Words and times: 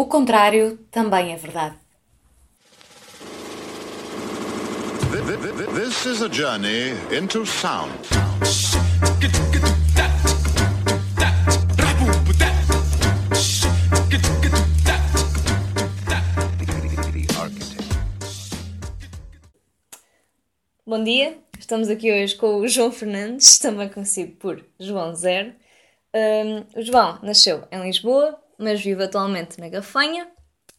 O 0.00 0.06
contrário 0.06 0.78
também 0.92 1.32
é 1.32 1.36
verdade. 1.36 1.74
This 5.74 6.06
is 6.06 6.22
a 6.22 6.32
journey 6.32 6.92
into 7.10 7.44
sound. 7.44 7.98
Bom 20.86 21.02
dia, 21.02 21.36
estamos 21.58 21.88
aqui 21.88 22.12
hoje 22.12 22.36
com 22.36 22.60
o 22.60 22.68
João 22.68 22.92
Fernandes, 22.92 23.58
também 23.58 23.88
conhecido 23.88 24.36
por 24.36 24.64
João 24.78 25.12
Zero. 25.16 25.52
Um, 26.14 26.78
o 26.78 26.82
João 26.82 27.18
nasceu 27.20 27.66
em 27.72 27.82
Lisboa, 27.82 28.40
mas 28.58 28.82
vive 28.82 29.04
atualmente 29.04 29.60
na 29.60 29.68
Gafanha, 29.68 30.28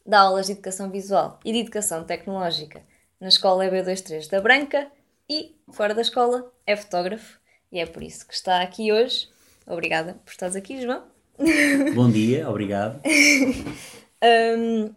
dá 0.04 0.20
aulas 0.20 0.46
de 0.46 0.52
Educação 0.52 0.90
Visual 0.90 1.40
e 1.44 1.52
de 1.52 1.60
Educação 1.60 2.04
Tecnológica 2.04 2.82
na 3.18 3.28
Escola 3.28 3.64
EB23 3.64 4.28
da 4.28 4.40
Branca 4.40 4.90
e, 5.28 5.56
fora 5.72 5.94
da 5.94 6.02
escola, 6.02 6.52
é 6.66 6.76
fotógrafo 6.76 7.40
e 7.72 7.80
é 7.80 7.86
por 7.86 8.02
isso 8.02 8.26
que 8.26 8.34
está 8.34 8.60
aqui 8.60 8.92
hoje. 8.92 9.28
Obrigada 9.66 10.14
por 10.24 10.30
estares 10.30 10.56
aqui, 10.56 10.80
João. 10.82 11.04
Bom 11.94 12.10
dia, 12.10 12.48
obrigado. 12.48 13.00
um, 14.58 14.94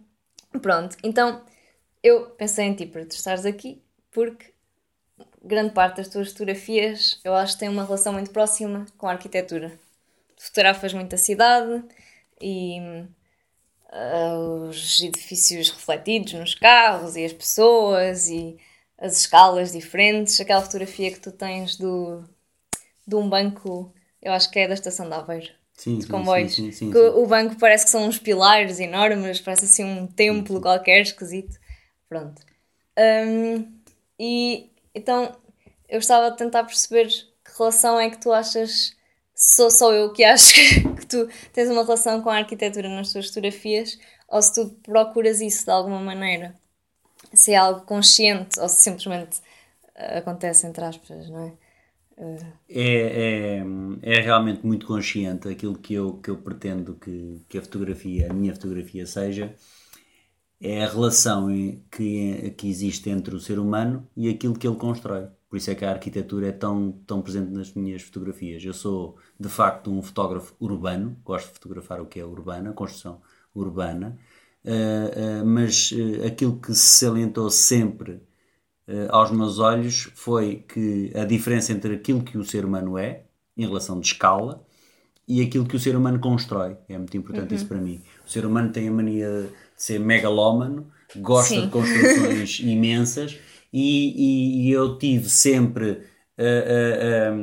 pronto, 0.60 0.98
então 1.04 1.42
eu 2.02 2.32
pensei 2.32 2.66
em 2.66 2.74
ti 2.74 2.86
para 2.86 3.06
tu 3.06 3.12
estares 3.12 3.46
aqui 3.46 3.82
porque 4.12 4.52
grande 5.44 5.74
parte 5.74 5.98
das 5.98 6.08
tuas 6.08 6.32
fotografias 6.32 7.20
eu 7.24 7.34
acho 7.34 7.54
que 7.54 7.60
tem 7.60 7.70
uma 7.70 7.86
relação 7.86 8.14
muito 8.14 8.32
próxima 8.32 8.86
com 8.98 9.08
a 9.08 9.12
arquitetura. 9.12 9.72
Fotografas 10.38 10.94
muito 10.94 11.16
a 11.16 11.18
cidade 11.18 11.84
e 12.44 12.80
uh, 13.92 14.68
os 14.68 15.00
edifícios 15.02 15.70
refletidos 15.70 16.34
nos 16.34 16.56
carros 16.56 17.16
e 17.16 17.24
as 17.24 17.32
pessoas 17.32 18.28
e 18.28 18.58
as 18.98 19.20
escalas 19.20 19.72
diferentes. 19.72 20.40
Aquela 20.40 20.62
fotografia 20.62 21.12
que 21.12 21.20
tu 21.20 21.32
tens 21.32 21.78
do, 21.78 22.24
de 23.08 23.16
um 23.16 23.30
banco, 23.30 23.94
eu 24.22 24.34
acho 24.34 24.52
que 24.52 24.60
é 24.60 24.68
da 24.68 24.74
estação 24.74 25.08
de 25.08 25.16
Aveiro. 25.16 25.52
Sim, 25.76 25.98
de 25.98 26.08
comboios. 26.08 26.54
sim, 26.54 26.72
sim, 26.72 26.92
sim. 26.92 26.98
O 26.98 27.26
banco 27.26 27.58
parece 27.58 27.86
que 27.86 27.92
são 27.92 28.06
uns 28.06 28.20
pilares 28.20 28.80
enormes, 28.80 29.42
parece 29.42 29.66
assim 29.66 29.84
um 29.84 30.06
templo 30.06 30.62
qualquer 30.62 31.02
esquisito. 31.02 31.58
Pronto. 32.08 32.42
Um, 32.98 33.74
e 34.20 34.70
então 34.94 35.36
eu 35.90 36.00
estava 36.00 36.28
a 36.28 36.32
tentar 36.32 36.64
perceber 36.64 37.08
que 37.08 37.58
relação 37.58 38.00
é 38.00 38.10
que 38.10 38.20
tu 38.20 38.32
achas. 38.32 38.96
Sou 39.36 39.72
só 39.72 39.94
eu 39.94 40.12
que 40.12 40.24
acho 40.24 40.56
que 40.96 41.06
tu 41.06 41.28
tens 41.52 41.70
uma 41.70 41.84
relação 41.84 42.22
com 42.22 42.30
a 42.30 42.38
arquitetura 42.38 42.88
nas 42.90 43.12
tuas 43.12 43.28
fotografias 43.28 44.00
ou 44.28 44.42
se 44.42 44.54
tu 44.54 44.70
procuras 44.84 45.42
isso 45.42 45.66
de 45.66 45.72
alguma 45.72 46.00
maneira. 46.00 46.56
Se 47.34 47.52
é 47.54 47.58
algo 47.58 47.82
consciente 47.82 48.60
ou 48.60 48.70
se 48.70 48.84
simplesmente 48.84 49.40
uh, 49.96 50.18
acontece 50.18 50.68
entre 50.68 50.84
aspas, 50.84 51.30
não 51.30 51.48
é? 51.48 51.54
É, 52.70 53.60
é, 53.60 53.64
é 54.04 54.22
realmente 54.22 54.66
muito 54.66 54.86
consciente 54.86 55.48
aquilo 55.48 55.76
que 55.78 55.96
eu, 55.96 56.18
que 56.18 56.30
eu 56.30 56.38
pretendo 56.38 56.94
que, 56.96 57.44
que 57.50 57.58
a 57.58 57.62
fotografia, 57.62 58.30
a 58.30 58.34
minha 58.34 58.54
fotografia 58.54 59.06
seja, 59.06 59.56
é 60.62 60.84
a 60.84 60.88
relação 60.88 61.48
que, 61.92 62.52
que 62.52 62.70
existe 62.70 63.10
entre 63.10 63.36
o 63.36 63.40
ser 63.40 63.60
humano 63.60 64.08
e 64.16 64.30
aquilo 64.30 64.58
que 64.58 64.68
ele 64.68 64.78
constrói. 64.78 65.28
Por 65.54 65.58
isso 65.58 65.70
é 65.70 65.76
que 65.76 65.86
a 65.86 65.92
arquitetura 65.92 66.48
é 66.48 66.52
tão, 66.52 66.92
tão 67.06 67.22
presente 67.22 67.52
nas 67.52 67.72
minhas 67.76 68.02
fotografias. 68.02 68.66
Eu 68.66 68.74
sou, 68.74 69.18
de 69.40 69.48
facto, 69.48 69.92
um 69.92 70.02
fotógrafo 70.02 70.56
urbano, 70.60 71.16
gosto 71.24 71.50
de 71.50 71.54
fotografar 71.54 72.02
o 72.02 72.08
que 72.08 72.20
é 72.20 72.26
urbana, 72.26 72.72
a 72.72 72.74
construção 72.74 73.22
urbana, 73.54 74.18
uh, 74.66 75.42
uh, 75.44 75.46
mas 75.46 75.92
uh, 75.92 76.26
aquilo 76.26 76.60
que 76.60 76.74
se 76.74 77.06
salientou 77.06 77.52
sempre 77.52 78.20
aos 79.10 79.30
meus 79.30 79.60
olhos 79.60 80.10
foi 80.16 80.66
que 80.68 81.12
a 81.16 81.24
diferença 81.24 81.72
entre 81.72 81.94
aquilo 81.94 82.24
que 82.24 82.36
o 82.36 82.44
ser 82.44 82.66
humano 82.66 82.98
é, 82.98 83.22
em 83.56 83.68
relação 83.68 84.00
de 84.00 84.08
escala, 84.08 84.66
e 85.28 85.40
aquilo 85.44 85.68
que 85.68 85.76
o 85.76 85.80
ser 85.80 85.96
humano 85.96 86.20
constrói. 86.20 86.78
É 86.90 86.98
muito 86.98 87.16
importante 87.16 87.52
Uhum. 87.52 87.56
isso 87.56 87.68
para 87.68 87.78
mim. 87.78 88.02
O 88.26 88.30
ser 88.30 88.44
humano 88.44 88.72
tem 88.72 88.88
a 88.88 88.92
mania 88.92 89.52
de 89.76 89.84
ser 89.84 90.00
megalómano, 90.00 90.88
gosta 91.18 91.54
Sim. 91.54 91.62
de 91.62 91.68
construções 91.68 92.58
imensas, 92.66 93.38
e, 93.74 94.66
e- 94.66 94.70
e 94.70 94.72
eu 94.72 94.98
tive 94.98 95.30
sempre. 95.30 96.02
ah, 96.38 96.44
ah, 96.44 97.32
ah, 97.32 97.34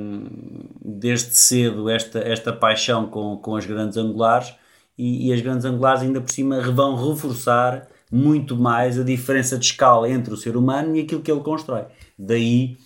desde 0.85 1.35
cedo 1.37 1.89
esta, 1.89 2.19
esta 2.21 2.53
paixão 2.53 3.07
com, 3.09 3.37
com 3.37 3.57
as 3.57 3.67
grandes 3.67 3.97
angulares 3.97 4.55
e, 4.99 5.29
e 5.29 5.33
as 5.33 5.41
grandes 5.41 5.65
angulares 5.65 6.03
ainda 6.03 6.21
por 6.21 6.31
cima 6.31 6.61
vão 6.73 6.97
reforçar 6.97 7.89
muito 8.11 8.57
mais 8.57 8.99
a 8.99 9.05
diferença 9.05 9.57
de 9.59 9.65
escala 9.67 10.09
entre 10.11 10.35
o 10.35 10.37
ser 10.37 10.57
humano 10.57 10.97
e 10.97 11.01
aquilo 11.03 11.23
que 11.23 11.31
ele 11.31 11.41
constrói. 11.43 11.85
Daí 12.19 12.77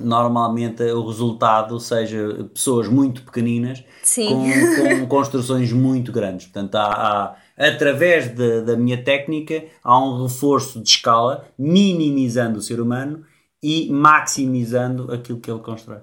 normalmente 0.00 0.82
o 0.82 1.06
resultado 1.06 1.78
seja 1.80 2.48
pessoas 2.52 2.88
muito 2.88 3.22
pequeninas 3.22 3.84
com, 4.28 5.00
com 5.00 5.06
construções 5.08 5.72
muito 5.72 6.10
grandes. 6.12 6.46
Portanto, 6.46 6.74
há, 6.76 6.84
há- 6.92 7.36
através 7.68 8.28
da- 8.34 8.60
da 8.62 8.76
minha 8.76 9.02
técnica, 9.02 9.64
há 9.84 9.98
um 9.98 10.22
reforço 10.22 10.80
de 10.82 10.88
escala, 10.88 11.46
minimizando 11.58 12.58
o 12.58 12.62
ser 12.62 12.80
humano 12.80 13.24
e 13.62 13.90
maximizando 13.90 15.12
aquilo 15.12 15.40
que 15.40 15.50
ele 15.50 15.60
constrói. 15.60 15.98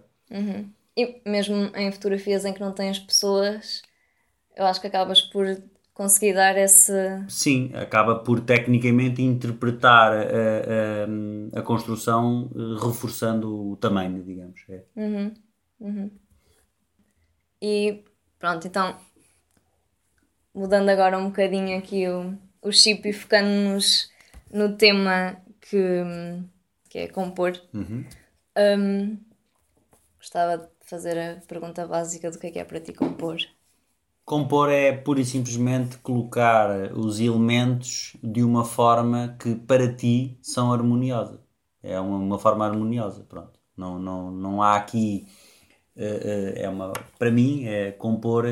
E 0.96 1.22
mesmo 1.25 1.56
em 1.75 1.91
fotografias 1.91 2.44
em 2.46 2.53
que 2.53 2.59
não 2.59 2.72
tens 2.72 3.00
pessoas, 3.00 3.81
eu 4.56 4.66
acho 4.66 4.81
que 4.81 4.88
acabas 4.88 5.22
por 5.22 5.46
conseguir 5.97 6.34
dar 6.34 6.56
esse. 6.56 6.94
Sim, 7.28 7.72
acaba 7.74 8.19
por 8.19 8.40
tecnicamente 8.40 9.19
interpretar 9.24 10.13
a, 10.13 11.56
a- 11.56 11.59
a 11.59 11.62
construção 11.63 12.52
eh, 12.56 12.85
reforçando 12.85 13.72
o 13.72 13.75
tamanho, 13.75 14.24
digamos. 14.24 14.62
É. 14.69 14.84
E 17.59 18.03
pronto, 18.38 18.68
então 18.68 18.96
mudando 20.53 20.90
agora 20.90 21.18
um 21.18 21.30
bocadinho 21.30 21.78
aqui 21.80 22.07
o, 22.07 22.38
o 22.62 22.72
chip 22.72 23.09
e 23.09 23.13
focando-nos 23.13 24.12
no 24.52 24.78
tema 24.78 25.41
que, 25.59 25.78
que 26.90 27.00
é 27.00 27.07
compor. 27.07 27.53
Hum, 27.74 29.18
gostava 30.19 30.57
de 30.59 30.68
fazer 30.86 31.18
a 31.18 31.41
pergunta 31.47 31.88
básica 31.88 32.30
do 32.30 32.38
que 32.40 32.47
é 32.47 32.52
que 32.52 32.59
é 32.59 32.63
para 32.66 32.80
ti 32.80 32.94
compor. 32.94 33.38
Compor 34.28 34.70
é 34.70 34.92
pura 34.94 35.22
e 35.22 35.26
simplesmente 35.26 35.98
colocar 36.00 36.92
os 36.94 37.20
elementos 37.22 38.18
de 38.22 38.44
uma 38.44 38.66
forma 38.66 39.38
que 39.40 39.56
para 39.56 39.94
ti 39.94 40.38
são 40.44 40.74
harmoniosa. 40.74 41.42
É 41.82 42.00
uma, 42.00 42.18
uma 42.18 42.40
forma 42.40 42.66
harmoniosa, 42.68 43.24
pronto. 43.24 43.60
Não, 43.78 43.98
não, 44.00 44.32
não 44.32 44.62
há 44.64 44.76
aqui. 44.78 45.28
eh, 45.96 46.54
eh, 46.58 46.64
é 46.64 46.70
uma, 46.70 46.94
para 47.18 47.32
mim, 47.32 47.66
é 47.66 47.92
compor 47.92 48.46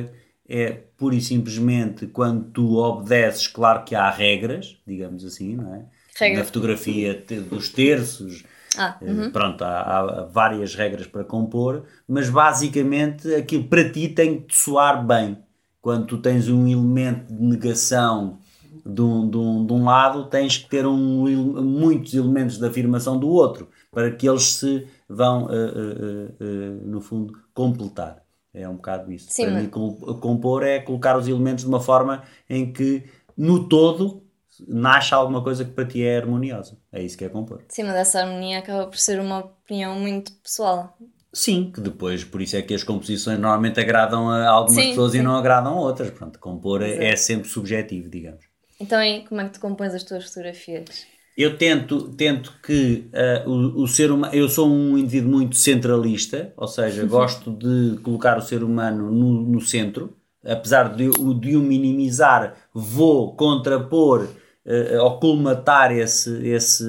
é 0.47 0.71
pura 0.97 1.15
e 1.15 1.21
simplesmente 1.21 2.07
quando 2.07 2.51
tu 2.51 2.75
obedeces, 2.77 3.47
claro 3.47 3.83
que 3.83 3.95
há 3.95 4.09
regras, 4.11 4.77
digamos 4.85 5.25
assim, 5.25 5.55
não 5.55 5.73
é? 5.75 5.85
Regras. 6.19 6.39
Na 6.39 6.45
fotografia 6.45 7.13
dos 7.49 7.69
terços, 7.69 8.43
Ah, 8.77 8.97
eh, 9.01 9.29
Pronto, 9.31 9.63
há, 9.63 9.99
há 9.99 10.25
várias 10.25 10.75
regras 10.75 11.07
para 11.07 11.23
compor, 11.23 11.85
mas 12.07 12.29
basicamente 12.29 13.33
aquilo 13.33 13.65
para 13.67 13.89
ti 13.91 14.09
tem 14.09 14.41
que 14.41 14.47
te 14.47 14.57
soar 14.57 15.05
bem. 15.05 15.37
Quando 15.85 16.07
tu 16.07 16.17
tens 16.17 16.49
um 16.49 16.67
elemento 16.67 17.31
de 17.31 17.43
negação 17.43 18.39
de 18.83 19.01
um, 19.03 19.29
de 19.29 19.37
um, 19.37 19.65
de 19.67 19.73
um 19.73 19.83
lado, 19.85 20.25
tens 20.31 20.57
que 20.57 20.67
ter 20.67 20.83
um, 20.87 21.61
muitos 21.63 22.15
elementos 22.15 22.57
de 22.57 22.65
afirmação 22.65 23.19
do 23.19 23.29
outro, 23.29 23.69
para 23.91 24.09
que 24.11 24.27
eles 24.27 24.43
se 24.55 24.87
vão, 25.07 25.47
eh, 25.47 25.53
eh, 25.55 26.33
eh, 26.39 26.69
no 26.85 27.01
fundo, 27.01 27.33
completar. 27.53 28.23
É 28.51 28.67
um 28.67 28.77
bocado 28.77 29.11
isso. 29.11 29.29
Sim, 29.31 29.43
para 29.45 29.53
mas- 29.53 29.63
mim, 29.63 29.69
compor 29.69 30.63
é 30.63 30.79
colocar 30.79 31.15
os 31.17 31.27
elementos 31.27 31.63
de 31.63 31.69
uma 31.69 31.79
forma 31.79 32.23
em 32.49 32.73
que, 32.73 33.03
no 33.37 33.67
todo, 33.69 34.23
nasce 34.67 35.13
alguma 35.13 35.43
coisa 35.43 35.63
que 35.63 35.71
para 35.71 35.85
ti 35.85 36.01
é 36.01 36.17
harmoniosa. 36.17 36.77
É 36.91 37.03
isso 37.03 37.15
que 37.17 37.25
é 37.25 37.29
compor. 37.29 37.59
de 37.67 37.75
cima 37.75 37.93
dessa 37.93 38.21
harmonia 38.21 38.59
acaba 38.59 38.87
por 38.87 38.97
ser 38.97 39.19
uma 39.19 39.39
opinião 39.39 39.99
muito 39.99 40.31
pessoal. 40.33 40.97
Sim, 41.35 41.71
que 41.71 41.81
depois, 41.81 42.23
por 42.23 42.41
isso 42.41 42.55
é 42.55 42.61
que 42.61 42.73
as 42.73 42.83
composições 42.83 43.37
normalmente 43.37 43.79
agradam 43.79 44.29
a 44.29 44.47
algumas 44.47 44.83
Sim, 44.83 44.89
pessoas 44.89 45.11
sim. 45.11 45.19
e 45.19 45.21
não 45.21 45.35
agradam 45.35 45.73
a 45.73 45.81
outras. 45.81 46.09
Pronto, 46.09 46.39
compor 46.39 46.81
é, 46.81 46.91
Exato. 46.91 47.03
é 47.03 47.15
sempre 47.15 47.49
subjetivo, 47.49 48.09
digamos. 48.09 48.45
Então 48.79 48.97
aí, 48.99 49.25
como 49.27 49.41
é 49.41 49.45
que 49.45 49.51
tu 49.51 49.59
compões 49.59 49.93
as 49.93 50.03
tuas 50.03 50.25
fotografias? 50.25 51.05
Eu 51.37 51.57
tento, 51.57 52.09
tento 52.13 52.53
que 52.63 53.09
ah, 53.13 53.43
o, 53.47 53.83
o 53.83 53.87
ser 53.87 54.11
humano. 54.11 54.33
Eu 54.33 54.47
sou 54.47 54.69
um 54.69 54.97
indivíduo 54.97 55.29
muito 55.31 55.55
centralista, 55.57 56.53
ou 56.55 56.67
seja, 56.67 57.05
gosto 57.05 57.51
de 57.51 57.97
colocar 58.01 58.37
o 58.37 58.41
ser 58.41 58.63
humano 58.63 59.11
no, 59.11 59.41
no 59.43 59.61
centro. 59.61 60.15
Apesar 60.43 60.95
de, 60.95 61.09
o- 61.09 61.33
de 61.33 61.55
o 61.57 61.59
minimizar, 61.61 62.55
vou 62.73 63.35
contrapor 63.35 64.29
ah, 64.65 65.03
ou 65.03 65.19
colmatar 65.19 65.91
esse, 65.91 66.29
esse, 66.47 66.85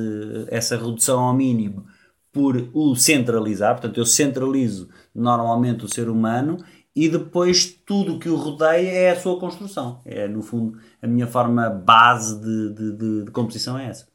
essa 0.48 0.76
redução 0.76 1.20
ao 1.20 1.34
mínimo 1.34 1.86
por 2.36 2.68
o 2.74 2.94
centralizar. 2.94 3.72
Portanto, 3.72 3.96
eu 3.96 4.04
centralizo 4.04 4.90
normalmente 5.14 5.86
o 5.86 5.88
ser 5.88 6.10
humano 6.10 6.62
e 6.94 7.08
depois 7.08 7.64
tudo 7.64 8.18
que 8.18 8.28
o 8.28 8.36
rodeia 8.36 8.90
é 8.90 9.10
a 9.12 9.18
sua 9.18 9.40
construção. 9.40 10.02
É, 10.04 10.28
no 10.28 10.42
fundo, 10.42 10.78
a 11.00 11.06
minha 11.06 11.26
forma 11.26 11.70
base 11.70 12.38
de, 12.38 12.74
de, 12.74 12.92
de, 12.92 13.24
de 13.24 13.30
composição 13.30 13.78
é 13.78 13.86
essa. 13.86 14.06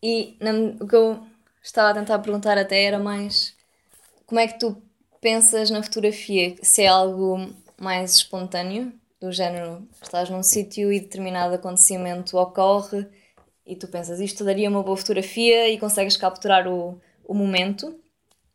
E 0.00 0.38
o 0.80 0.86
que 0.86 0.94
eu 0.94 1.18
estava 1.60 1.90
a 1.90 1.94
tentar 1.94 2.20
perguntar 2.20 2.56
até 2.56 2.84
era 2.84 3.00
mais 3.00 3.56
como 4.26 4.40
é 4.40 4.46
que 4.46 4.56
tu 4.56 4.80
pensas 5.20 5.70
na 5.70 5.82
fotografia? 5.82 6.54
Se 6.62 6.82
é 6.82 6.86
algo 6.86 7.52
mais 7.80 8.14
espontâneo, 8.14 8.92
do 9.20 9.32
género 9.32 9.88
estás 10.00 10.30
num 10.30 10.42
sítio 10.42 10.92
e 10.92 11.00
determinado 11.00 11.54
acontecimento 11.54 12.36
ocorre 12.36 13.08
e 13.66 13.74
tu 13.74 13.88
pensas 13.88 14.20
isto 14.20 14.44
daria 14.44 14.68
uma 14.68 14.84
boa 14.84 14.96
fotografia 14.96 15.68
e 15.68 15.80
consegues 15.80 16.16
capturar 16.16 16.68
o, 16.68 17.00
o 17.26 17.34
momento 17.34 17.94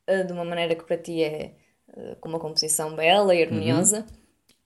uh, 0.10 0.24
de 0.26 0.34
uma 0.34 0.46
maneira 0.46 0.76
que 0.76 0.84
para 0.84 0.98
ti 0.98 1.24
é 1.24 1.52
uh, 1.90 2.16
com 2.20 2.30
uma 2.30 2.40
composição 2.40 2.96
bela 2.96 3.34
e 3.36 3.44
harmoniosa, 3.44 4.00
uhum. 4.00 4.06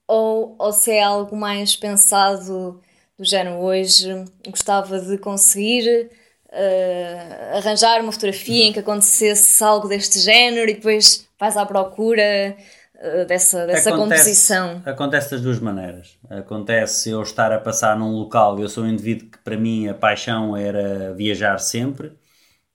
ou, 0.06 0.56
ou 0.58 0.72
se 0.72 0.92
é 0.92 1.02
algo 1.02 1.36
mais 1.36 1.76
pensado 1.76 2.80
do 3.16 3.24
género 3.24 3.56
hoje 3.56 4.24
gostava 4.48 4.98
de 4.98 5.18
conseguir 5.18 6.10
uh, 6.48 7.56
arranjar 7.56 8.00
uma 8.00 8.12
fotografia 8.12 8.64
em 8.64 8.72
que 8.72 8.80
acontecesse 8.80 9.62
algo 9.62 9.88
deste 9.88 10.18
género 10.18 10.70
e 10.70 10.74
depois 10.74 11.28
vais 11.38 11.56
à 11.56 11.64
procura 11.64 12.56
uh, 12.96 13.24
dessa, 13.26 13.66
dessa 13.66 13.90
acontece, 13.90 14.22
composição. 14.22 14.82
Acontece 14.84 15.30
das 15.30 15.40
duas 15.40 15.60
maneiras. 15.60 16.18
Acontece 16.28 17.10
eu 17.10 17.22
estar 17.22 17.52
a 17.52 17.58
passar 17.58 17.96
num 17.96 18.12
local, 18.12 18.58
eu 18.58 18.68
sou 18.68 18.84
um 18.84 18.88
indivíduo 18.88 19.28
que 19.30 19.38
para 19.38 19.56
mim 19.56 19.88
a 19.88 19.94
paixão 19.94 20.56
era 20.56 21.12
viajar 21.14 21.58
sempre 21.58 22.12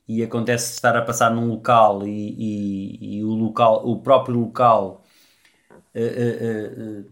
e 0.09 0.23
acontece 0.23 0.73
estar 0.73 0.97
a 0.97 1.03
passar 1.03 1.29
num 1.29 1.47
local 1.47 2.07
e, 2.07 2.35
e, 2.35 3.17
e 3.17 3.23
o 3.23 3.29
local, 3.29 3.87
o 3.87 4.01
próprio 4.01 4.39
local 4.39 5.03
uh, 5.95 7.05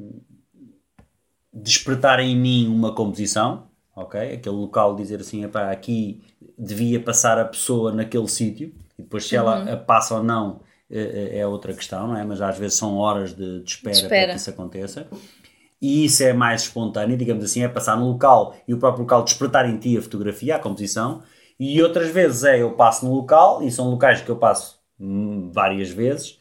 despertar 1.54 2.20
em 2.20 2.36
mim 2.36 2.68
uma 2.68 2.96
composição, 2.96 3.68
ok? 3.96 4.34
Aquele 4.34 4.56
local 4.56 4.96
dizer 4.96 5.20
assim, 5.20 5.44
epá, 5.44 5.72
aqui 5.72 6.24
devia 6.58 7.00
passar 7.00 7.38
a 7.38 7.46
pessoa 7.46 7.92
naquele 7.92 8.28
sítio 8.28 8.74
e 8.98 9.04
depois 9.04 9.28
se 9.28 9.36
ela 9.36 9.60
uhum. 9.60 9.86
passa 9.86 10.16
ou 10.16 10.24
não 10.24 10.62
é, 10.90 11.00
é, 11.00 11.40
é, 11.40 11.48
outra 11.48 11.76
questão, 11.76 12.08
não 12.08 12.18
é? 12.18 12.24
Mas 12.24 12.42
às 12.42 12.58
vezes 12.58 12.80
são 12.80 12.98
horas 12.98 13.36
de, 13.36 13.62
de, 13.62 13.70
espera, 13.70 13.94
de 13.94 14.02
espera, 14.02 14.24
para 14.24 14.34
que 14.34 14.40
isso 14.40 14.50
aconteça. 14.50 15.08
E 15.80 16.06
isso 16.06 16.24
é 16.24 16.34
mais 16.34 16.64
espontâneo, 16.64 17.16
digamos 17.16 17.46
assim, 17.46 17.62
é 17.62 17.68
passar 17.68 17.96
no 17.96 18.08
local 18.08 18.56
e 18.68 18.74
o 18.74 18.80
próprio 18.80 19.04
local 19.04 19.24
despertar 19.24 19.70
em 19.70 19.78
ti 19.78 19.96
a 19.96 20.02
fotografia, 20.02 20.56
a 20.56 20.60
composição. 20.60 21.22
E 21.60 21.82
outras 21.82 22.10
vezes 22.10 22.44
é 22.44 22.62
eu 22.62 22.72
passo 22.72 23.06
no 23.06 23.14
local, 23.14 23.64
e 23.64 23.72
são 23.72 23.90
locais 23.90 24.22
que 24.22 24.30
eu 24.30 24.36
passo 24.36 24.80
hum, 25.00 25.50
várias 25.52 25.90
vezes, 25.90 26.40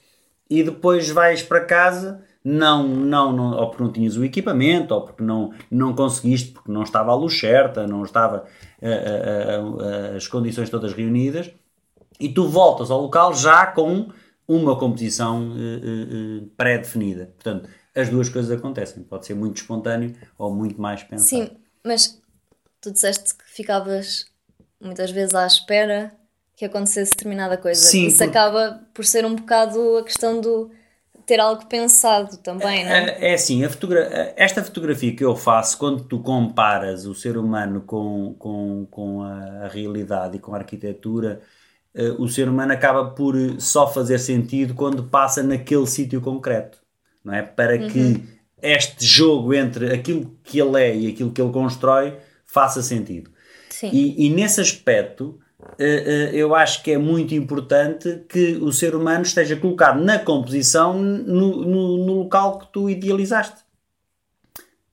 e 0.49 0.63
depois 0.63 1.09
vais 1.09 1.43
para 1.43 1.65
casa 1.65 2.23
não, 2.45 2.87
não, 2.87 3.33
não, 3.33 3.57
ou 3.57 3.69
porque 3.69 3.83
não 3.83 3.91
tinhas 3.91 4.17
o 4.17 4.25
equipamento, 4.25 4.95
ou 4.95 5.03
porque 5.03 5.23
não, 5.23 5.53
não 5.69 5.95
conseguiste, 5.95 6.53
porque 6.53 6.71
não 6.71 6.85
estava 6.85 7.11
a 7.11 7.15
luz 7.15 7.37
certa, 7.37 7.89
não 7.89 8.05
estava 8.05 8.45
uh, 8.81 9.67
uh, 9.75 10.17
as 10.17 10.29
condições 10.29 10.71
todas 10.71 10.93
reunidas, 10.93 11.51
e 12.21 12.29
tu 12.29 12.49
voltas 12.49 12.89
ao 12.89 13.03
local 13.03 13.35
já 13.35 13.67
com 13.67 14.11
uma 14.47 14.79
composição 14.79 15.51
pré-definida. 16.57 17.35
Portanto, 17.35 17.69
as 17.97 18.09
duas 18.09 18.29
coisas 18.29 18.57
acontecem. 18.57 19.03
Pode 19.03 19.27
ser 19.27 19.35
muito 19.35 19.57
espontâneo 19.57 20.15
ou 20.39 20.55
muito 20.55 20.81
mais 20.81 21.03
pensado. 21.03 21.29
Sim, 21.29 21.51
mas 21.85 22.23
tu 22.81 22.93
disseste 22.93 23.35
que 23.35 23.45
ficavas 23.45 24.27
muitas 24.81 25.11
vezes 25.11 25.35
à 25.35 25.47
espera 25.47 26.13
que 26.57 26.65
acontecesse 26.65 27.13
determinada 27.13 27.57
coisa. 27.57 27.81
Sim, 27.81 28.07
Isso 28.07 28.19
porque... 28.19 28.31
acaba 28.31 28.81
por 28.95 29.05
ser 29.05 29.25
um 29.25 29.35
bocado 29.35 29.99
a 29.99 30.05
questão 30.05 30.41
do 30.41 30.71
ter 31.27 31.41
algo 31.41 31.67
pensado 31.67 32.37
também, 32.39 32.85
não 32.85 32.93
é? 32.93 33.11
É, 33.19 33.31
é 33.33 33.35
assim, 33.35 33.69
fotogra 33.69 34.33
esta 34.37 34.63
fotografia 34.63 35.15
que 35.15 35.25
eu 35.25 35.35
faço, 35.35 35.77
quando 35.77 36.05
tu 36.05 36.21
comparas 36.21 37.05
o 37.05 37.15
ser 37.15 37.37
humano 37.37 37.81
com, 37.81 38.35
com, 38.39 38.87
com 38.89 39.23
a, 39.23 39.67
realidade 39.67 40.37
e 40.37 40.41
com 40.41 40.55
a 40.55 40.59
arquitetura, 40.59 41.41
uh, 41.95 42.23
o 42.23 42.29
ser 42.29 42.49
humano 42.49 42.73
acaba 42.73 43.11
por 43.11 43.35
só 43.61 43.89
fazer 43.93 44.19
sentido 44.19 44.73
quando 44.75 45.03
passa 45.03 45.43
naquele 45.43 45.87
sítio 45.89 46.21
concreto, 46.21 46.79
não 47.25 47.35
é? 47.35 47.43
Para 47.43 47.75
uhum. 47.75 47.89
que 47.89 48.23
este 48.63 49.05
jogo 49.05 49.53
entre 49.53 49.93
aquilo 49.93 50.39
que 50.45 50.61
ele 50.61 50.81
é 50.81 50.97
e 50.97 51.09
aquilo 51.09 51.33
que 51.33 51.43
ele 51.43 51.53
constrói 51.53 52.17
faça 52.47 52.81
sentido. 52.83 53.31
Sim. 53.77 53.91
E, 53.93 54.27
e 54.27 54.31
nesse 54.31 54.59
aspecto 54.59 55.39
eh, 55.79 55.85
eh, 56.07 56.31
eu 56.33 56.55
acho 56.55 56.83
que 56.83 56.93
é 56.93 56.99
muito 56.99 57.35
importante 57.35 58.25
que 58.27 58.57
o 58.57 58.73
ser 58.73 58.95
humano 58.95 59.23
esteja 59.23 59.55
colocado 59.55 60.03
na 60.03 60.19
composição 60.19 60.99
no, 60.99 61.63
no, 61.63 62.07
no 62.07 62.15
local 62.15 62.59
que 62.59 62.73
tu 62.73 62.89
idealizaste. 62.89 63.61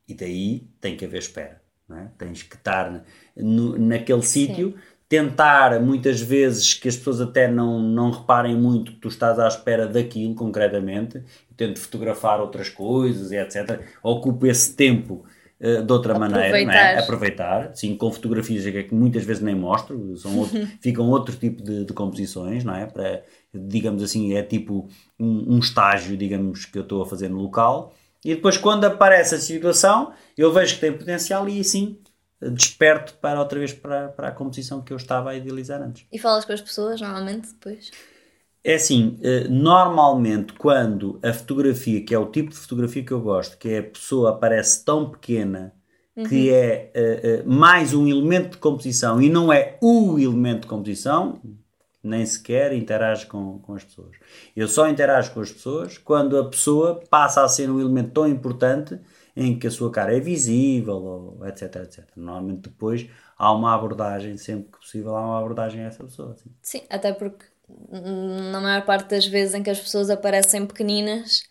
E 0.06 0.14
daí 0.14 0.68
tem 0.82 0.98
que 0.98 1.06
haver 1.06 1.20
espera. 1.20 1.62
É? 1.90 2.08
Tens 2.18 2.44
que 2.44 2.56
estar 2.56 3.06
no, 3.38 3.78
naquele 3.78 4.24
sítio, 4.24 4.76
tentar 5.08 5.80
muitas 5.80 6.20
vezes 6.20 6.74
que 6.74 6.90
as 6.90 6.98
pessoas 6.98 7.22
até 7.22 7.48
não, 7.48 7.80
não 7.80 8.12
reparem 8.12 8.58
muito 8.58 8.92
que 8.94 9.00
tu 9.00 9.08
estás 9.08 9.40
à 9.40 9.48
espera 9.48 9.88
daquilo 9.88 10.36
concretamente, 10.36 11.24
tento 11.56 11.80
fotografar 11.80 12.42
outras 12.42 12.68
coisas 12.68 13.32
etc. 13.32 13.80
Ocupa 14.02 14.48
esse 14.48 14.76
tempo 14.76 15.24
de 15.64 15.94
outra 15.94 16.14
Aproveitar. 16.14 16.20
maneira, 16.20 16.74
é? 16.74 17.00
Aproveitar, 17.00 17.72
sim, 17.74 17.96
com 17.96 18.12
fotografias 18.12 18.66
que 18.66 18.94
muitas 18.94 19.24
vezes 19.24 19.42
nem 19.42 19.56
mostro, 19.56 20.18
são 20.18 20.40
outro, 20.40 20.68
ficam 20.82 21.10
outro 21.10 21.36
tipo 21.38 21.64
de, 21.64 21.86
de, 21.86 21.94
composições, 21.94 22.66
não 22.66 22.76
é? 22.76 22.86
Para, 22.86 23.24
digamos 23.54 24.04
assim, 24.04 24.34
é 24.34 24.44
tipo 24.44 24.90
um, 25.18 25.56
um 25.56 25.60
estágio, 25.60 26.18
digamos, 26.18 26.66
que 26.66 26.78
eu 26.78 26.84
estou 26.84 27.02
a 27.02 27.06
fazer 27.06 27.30
no 27.30 27.42
local, 27.42 27.94
e 28.26 28.36
depois 28.36 28.58
quando 28.58 28.84
aparece 28.84 29.36
a 29.36 29.40
situação, 29.40 30.12
eu 30.38 30.52
vejo 30.52 30.76
que 30.76 30.82
tem 30.82 30.92
potencial 30.92 31.48
e 31.48 31.62
assim 31.62 31.98
desperto 32.42 33.14
para 33.22 33.40
outra 33.40 33.58
vez 33.58 33.72
para, 33.72 34.10
para 34.10 34.28
a 34.28 34.32
composição 34.32 34.82
que 34.82 34.92
eu 34.92 34.98
estava 34.98 35.32
a 35.32 35.36
idealizar 35.36 35.82
antes. 35.82 36.06
E 36.12 36.20
falas 36.20 36.44
com 36.44 36.52
as 36.52 36.62
pessoas 36.62 37.00
normalmente 37.00 37.50
depois? 37.50 37.90
É 38.64 38.76
assim, 38.76 39.20
eh, 39.22 39.48
normalmente 39.50 40.54
quando 40.54 41.20
a 41.22 41.34
fotografia, 41.34 42.04
que 42.04 42.16
é 42.16 42.18
o 42.18 42.28
tipo 42.28 42.50
de 42.50 42.56
fotografia 42.56 43.04
que 43.04 43.12
eu 43.12 43.20
gosto, 43.20 43.58
que 43.58 43.70
é 43.70 43.80
a 43.80 43.84
pessoa 43.84 44.30
aparece 44.30 44.86
tão 44.86 45.10
pequena 45.10 45.74
uhum. 46.16 46.24
que 46.24 46.50
é 46.50 46.92
uh, 46.96 47.48
uh, 47.48 47.54
mais 47.54 47.94
um 47.94 48.08
elemento 48.08 48.52
de 48.52 48.58
composição 48.58 49.22
e 49.22 49.30
não 49.30 49.52
é 49.52 49.78
o 49.82 50.18
elemento 50.18 50.62
de 50.62 50.68
composição, 50.68 51.42
nem 52.02 52.26
sequer 52.26 52.74
interage 52.74 53.26
com, 53.26 53.60
com 53.60 53.76
as 53.76 53.84
pessoas. 53.84 54.16
Eu 54.56 54.68
só 54.68 54.88
interajo 54.90 55.34
com 55.34 55.42
as 55.42 55.52
pessoas 55.52 55.98
quando 55.98 56.38
a 56.38 56.50
pessoa 56.50 57.02
passa 57.10 57.44
a 57.44 57.48
ser 57.48 57.70
um 57.70 57.80
elemento 57.80 58.12
tão 58.12 58.28
importante 58.28 59.00
em 59.36 59.58
que 59.58 59.68
a 59.68 59.72
sua 59.72 59.90
cara 59.90 60.16
é 60.16 60.20
visível, 60.20 60.96
ou 60.96 61.48
etc, 61.48 61.76
etc. 61.78 62.06
Normalmente 62.16 62.70
depois 62.70 63.08
há 63.38 63.52
uma 63.52 63.74
abordagem, 63.74 64.38
sempre 64.38 64.72
que 64.72 64.80
possível, 64.80 65.16
há 65.16 65.22
uma 65.22 65.40
abordagem 65.40 65.82
a 65.82 65.88
essa 65.88 66.04
pessoa. 66.04 66.36
Sim, 66.36 66.52
sim 66.62 66.82
até 66.90 67.12
porque 67.14 67.46
na 68.52 68.60
maior 68.60 68.86
parte 68.86 69.10
das 69.10 69.26
vezes 69.26 69.54
em 69.54 69.64
que 69.64 69.70
as 69.70 69.80
pessoas 69.80 70.10
aparecem 70.10 70.66
pequeninas, 70.66 71.44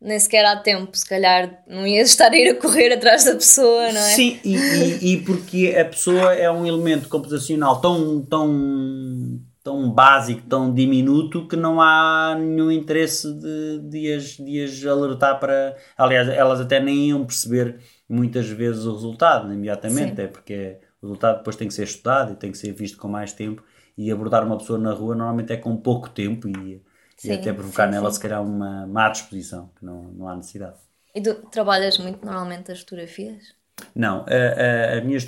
nem 0.00 0.18
sequer 0.18 0.44
há 0.44 0.56
tempo, 0.56 0.96
se 0.96 1.08
calhar 1.08 1.62
não 1.66 1.86
ias 1.86 2.10
estar 2.10 2.30
a 2.30 2.36
ir 2.36 2.50
a 2.50 2.54
correr 2.54 2.92
atrás 2.92 3.24
da 3.24 3.34
pessoa, 3.34 3.92
não 3.92 4.00
é? 4.00 4.10
Sim, 4.10 4.38
e, 4.44 4.56
e, 4.56 5.12
e 5.12 5.16
porque 5.22 5.74
a 5.78 5.84
pessoa 5.84 6.34
é 6.34 6.50
um 6.50 6.66
elemento 6.66 7.08
composicional 7.08 7.80
tão, 7.80 8.20
tão, 8.22 9.40
tão 9.64 9.90
básico, 9.90 10.42
tão 10.48 10.72
diminuto, 10.72 11.48
que 11.48 11.56
não 11.56 11.80
há 11.80 12.36
nenhum 12.38 12.70
interesse 12.70 13.32
de, 13.32 13.80
de, 13.88 14.12
as, 14.12 14.24
de 14.36 14.64
as 14.64 14.84
alertar 14.84 15.40
para. 15.40 15.76
Aliás, 15.96 16.28
elas 16.28 16.60
até 16.60 16.78
nem 16.78 17.08
iam 17.08 17.24
perceber 17.24 17.80
muitas 18.08 18.48
vezes 18.48 18.84
o 18.84 18.92
resultado 18.92 19.52
imediatamente, 19.52 20.16
Sim. 20.16 20.22
é 20.22 20.26
porque 20.26 20.78
o 21.00 21.06
resultado 21.06 21.38
depois 21.38 21.56
tem 21.56 21.68
que 21.68 21.74
ser 21.74 21.84
estudado 21.84 22.32
e 22.32 22.36
tem 22.36 22.52
que 22.52 22.58
ser 22.58 22.72
visto 22.72 22.98
com 22.98 23.08
mais 23.08 23.32
tempo 23.32 23.62
e 23.96 24.10
abordar 24.10 24.44
uma 24.44 24.58
pessoa 24.58 24.78
na 24.78 24.92
rua 24.92 25.14
normalmente 25.14 25.52
é 25.52 25.56
com 25.56 25.76
pouco 25.76 26.08
tempo 26.10 26.48
e, 26.48 26.82
sim, 27.16 27.30
e 27.30 27.32
até 27.32 27.52
provocar 27.52 27.86
sim, 27.86 27.92
nela 27.92 28.10
sim. 28.10 28.16
se 28.16 28.20
calhar 28.20 28.42
uma 28.42 28.86
má 28.86 29.08
disposição, 29.08 29.70
que 29.78 29.84
não, 29.84 30.02
não 30.12 30.28
há 30.28 30.36
necessidade. 30.36 30.76
E 31.14 31.20
tu 31.20 31.34
trabalhas 31.50 31.98
muito 31.98 32.24
normalmente 32.24 32.70
as 32.70 32.80
fotografias? 32.80 33.54
Não, 33.94 34.24
a, 34.26 34.94
a, 34.94 34.98
a 34.98 35.00
minha, 35.02 35.18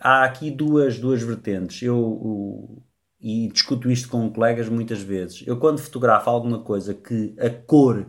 a, 0.00 0.08
há 0.08 0.24
aqui 0.24 0.50
duas, 0.50 0.98
duas 0.98 1.22
vertentes. 1.22 1.82
Eu 1.82 1.98
o, 1.98 2.82
e 3.24 3.48
discuto 3.48 3.90
isto 3.90 4.10
com 4.10 4.30
colegas 4.30 4.68
muitas 4.68 5.00
vezes. 5.00 5.42
Eu 5.46 5.58
quando 5.58 5.78
fotografo 5.78 6.28
alguma 6.28 6.60
coisa 6.62 6.92
que 6.92 7.34
a 7.40 7.48
cor 7.48 8.06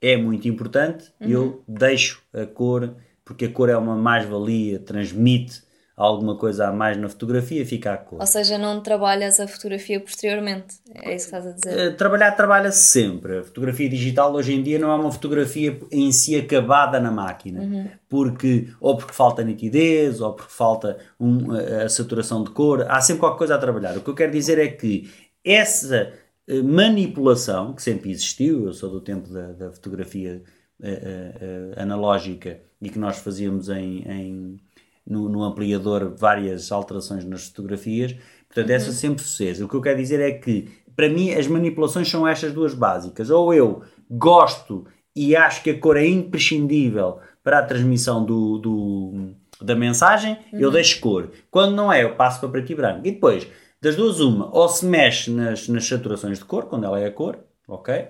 é 0.00 0.16
muito 0.16 0.46
importante, 0.46 1.12
uhum. 1.20 1.28
eu 1.28 1.64
deixo 1.66 2.22
a 2.32 2.46
cor, 2.46 2.94
porque 3.24 3.46
a 3.46 3.52
cor 3.52 3.68
é 3.68 3.76
uma 3.76 3.96
mais-valia, 3.96 4.78
transmite 4.78 5.63
alguma 5.96 6.36
coisa 6.36 6.68
a 6.68 6.72
mais 6.72 6.96
na 6.96 7.08
fotografia, 7.08 7.64
fica 7.64 7.92
a 7.92 7.96
cor. 7.96 8.20
Ou 8.20 8.26
seja, 8.26 8.58
não 8.58 8.80
trabalhas 8.80 9.38
a 9.38 9.46
fotografia 9.46 10.00
posteriormente, 10.00 10.76
é 10.92 11.14
isso 11.14 11.30
que 11.30 11.36
estás 11.36 11.46
a 11.46 11.52
dizer? 11.52 11.92
Uh, 11.92 11.96
trabalhar, 11.96 12.32
trabalha-se 12.32 12.82
sempre. 12.82 13.38
A 13.38 13.44
fotografia 13.44 13.88
digital 13.88 14.34
hoje 14.34 14.54
em 14.54 14.62
dia 14.62 14.78
não 14.78 14.90
é 14.90 14.94
uma 14.96 15.12
fotografia 15.12 15.78
em 15.92 16.10
si 16.10 16.36
acabada 16.36 16.98
na 16.98 17.12
máquina, 17.12 17.60
uhum. 17.60 17.88
porque 18.08 18.68
ou 18.80 18.96
porque 18.96 19.12
falta 19.12 19.44
nitidez, 19.44 20.20
ou 20.20 20.32
porque 20.32 20.52
falta 20.52 20.98
um, 21.18 21.52
a, 21.52 21.84
a 21.84 21.88
saturação 21.88 22.42
de 22.42 22.50
cor, 22.50 22.84
há 22.88 23.00
sempre 23.00 23.20
qualquer 23.20 23.38
coisa 23.38 23.54
a 23.54 23.58
trabalhar. 23.58 23.96
O 23.96 24.00
que 24.00 24.10
eu 24.10 24.14
quero 24.14 24.32
dizer 24.32 24.58
é 24.58 24.68
que 24.68 25.08
essa 25.44 26.12
eh, 26.48 26.62
manipulação, 26.62 27.72
que 27.72 27.82
sempre 27.82 28.10
existiu, 28.10 28.66
eu 28.66 28.72
sou 28.72 28.90
do 28.90 29.00
tempo 29.00 29.28
da, 29.28 29.52
da 29.52 29.70
fotografia 29.70 30.42
uh, 30.80 31.80
analógica 31.80 32.60
e 32.80 32.90
que 32.90 32.98
nós 32.98 33.18
fazíamos 33.18 33.68
em, 33.68 34.02
em 34.10 34.60
no, 35.06 35.28
no, 35.28 35.42
ampliador 35.42 36.14
várias 36.16 36.70
alterações 36.72 37.24
nas 37.24 37.48
fotografias. 37.48 38.14
Portanto, 38.48 38.70
essa 38.70 38.92
sempre 38.92 39.22
sucesso. 39.22 39.64
O 39.64 39.68
que 39.68 39.74
eu 39.74 39.82
quero 39.82 39.98
dizer 39.98 40.20
é 40.20 40.32
que, 40.32 40.68
para 40.94 41.08
mim, 41.08 41.32
as 41.32 41.46
manipulações 41.46 42.08
são 42.08 42.26
estas 42.26 42.52
duas 42.52 42.74
básicas. 42.74 43.30
Ou 43.30 43.52
eu 43.52 43.82
gosto 44.10 44.86
e 45.14 45.34
acho 45.36 45.62
que 45.62 45.70
a 45.70 45.78
cor 45.78 45.96
é 45.96 46.06
imprescindível 46.06 47.18
para 47.42 47.58
a 47.58 47.62
transmissão 47.62 48.24
do, 48.24 48.58
do 48.58 49.34
da 49.60 49.74
mensagem, 49.74 50.38
uhum. 50.52 50.60
eu 50.60 50.70
deixo 50.70 51.00
cor. 51.00 51.30
Quando 51.50 51.74
não 51.74 51.92
é, 51.92 52.04
eu 52.04 52.14
passo 52.16 52.40
para 52.40 52.48
preto 52.48 52.72
e 52.72 52.74
branco. 52.74 53.06
E 53.06 53.12
depois, 53.12 53.46
das 53.80 53.96
duas, 53.96 54.20
uma, 54.20 54.54
ou 54.54 54.68
se 54.68 54.84
mexe 54.84 55.30
nas, 55.30 55.68
nas 55.68 55.84
saturações 55.86 56.38
de 56.38 56.44
cor, 56.44 56.66
quando 56.66 56.84
ela 56.84 57.00
é 57.00 57.06
a 57.06 57.10
cor, 57.10 57.38
ok? 57.66 58.08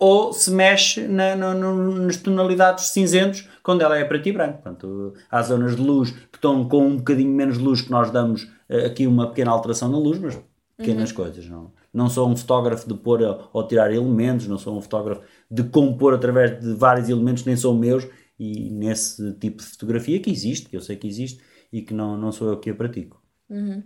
Ou 0.00 0.32
se 0.32 0.50
mexe 0.50 1.06
na, 1.06 1.36
na, 1.36 1.54
nas 1.54 2.16
tonalidades 2.16 2.86
cinzentos, 2.86 3.46
quando 3.62 3.82
ela 3.82 3.98
é 3.98 4.04
preto 4.04 4.30
e 4.30 4.32
branco. 4.32 4.62
Portanto, 4.62 5.12
há 5.30 5.42
zonas 5.42 5.76
de 5.76 5.82
luz 5.82 6.10
que 6.10 6.38
estão 6.38 6.66
com 6.66 6.86
um 6.86 6.96
bocadinho 6.96 7.30
menos 7.30 7.58
luz 7.58 7.82
que 7.82 7.90
nós 7.90 8.10
damos 8.10 8.44
uh, 8.70 8.86
aqui 8.86 9.06
uma 9.06 9.28
pequena 9.28 9.50
alteração 9.50 9.90
na 9.90 9.98
luz, 9.98 10.18
mas 10.18 10.38
pequenas 10.78 11.10
uhum. 11.10 11.16
coisas. 11.16 11.46
Não, 11.46 11.70
não 11.92 12.08
sou 12.08 12.28
um 12.28 12.34
fotógrafo 12.34 12.88
de 12.88 12.94
pôr 12.94 13.20
ou 13.52 13.66
tirar 13.66 13.92
elementos, 13.92 14.46
não 14.46 14.56
sou 14.58 14.76
um 14.76 14.80
fotógrafo 14.80 15.20
de 15.50 15.64
compor 15.64 16.14
através 16.14 16.58
de 16.58 16.72
vários 16.72 17.10
elementos, 17.10 17.44
nem 17.44 17.56
são 17.56 17.74
meus, 17.74 18.08
e 18.38 18.70
nesse 18.70 19.34
tipo 19.34 19.58
de 19.58 19.68
fotografia 19.68 20.18
que 20.18 20.30
existe, 20.30 20.68
que 20.68 20.76
eu 20.76 20.80
sei 20.80 20.96
que 20.96 21.06
existe 21.06 21.42
e 21.70 21.82
que 21.82 21.92
não, 21.92 22.16
não 22.16 22.32
sou 22.32 22.48
eu 22.48 22.58
que 22.58 22.70
a 22.70 22.74
pratico. 22.74 23.22
Uhum. 23.50 23.82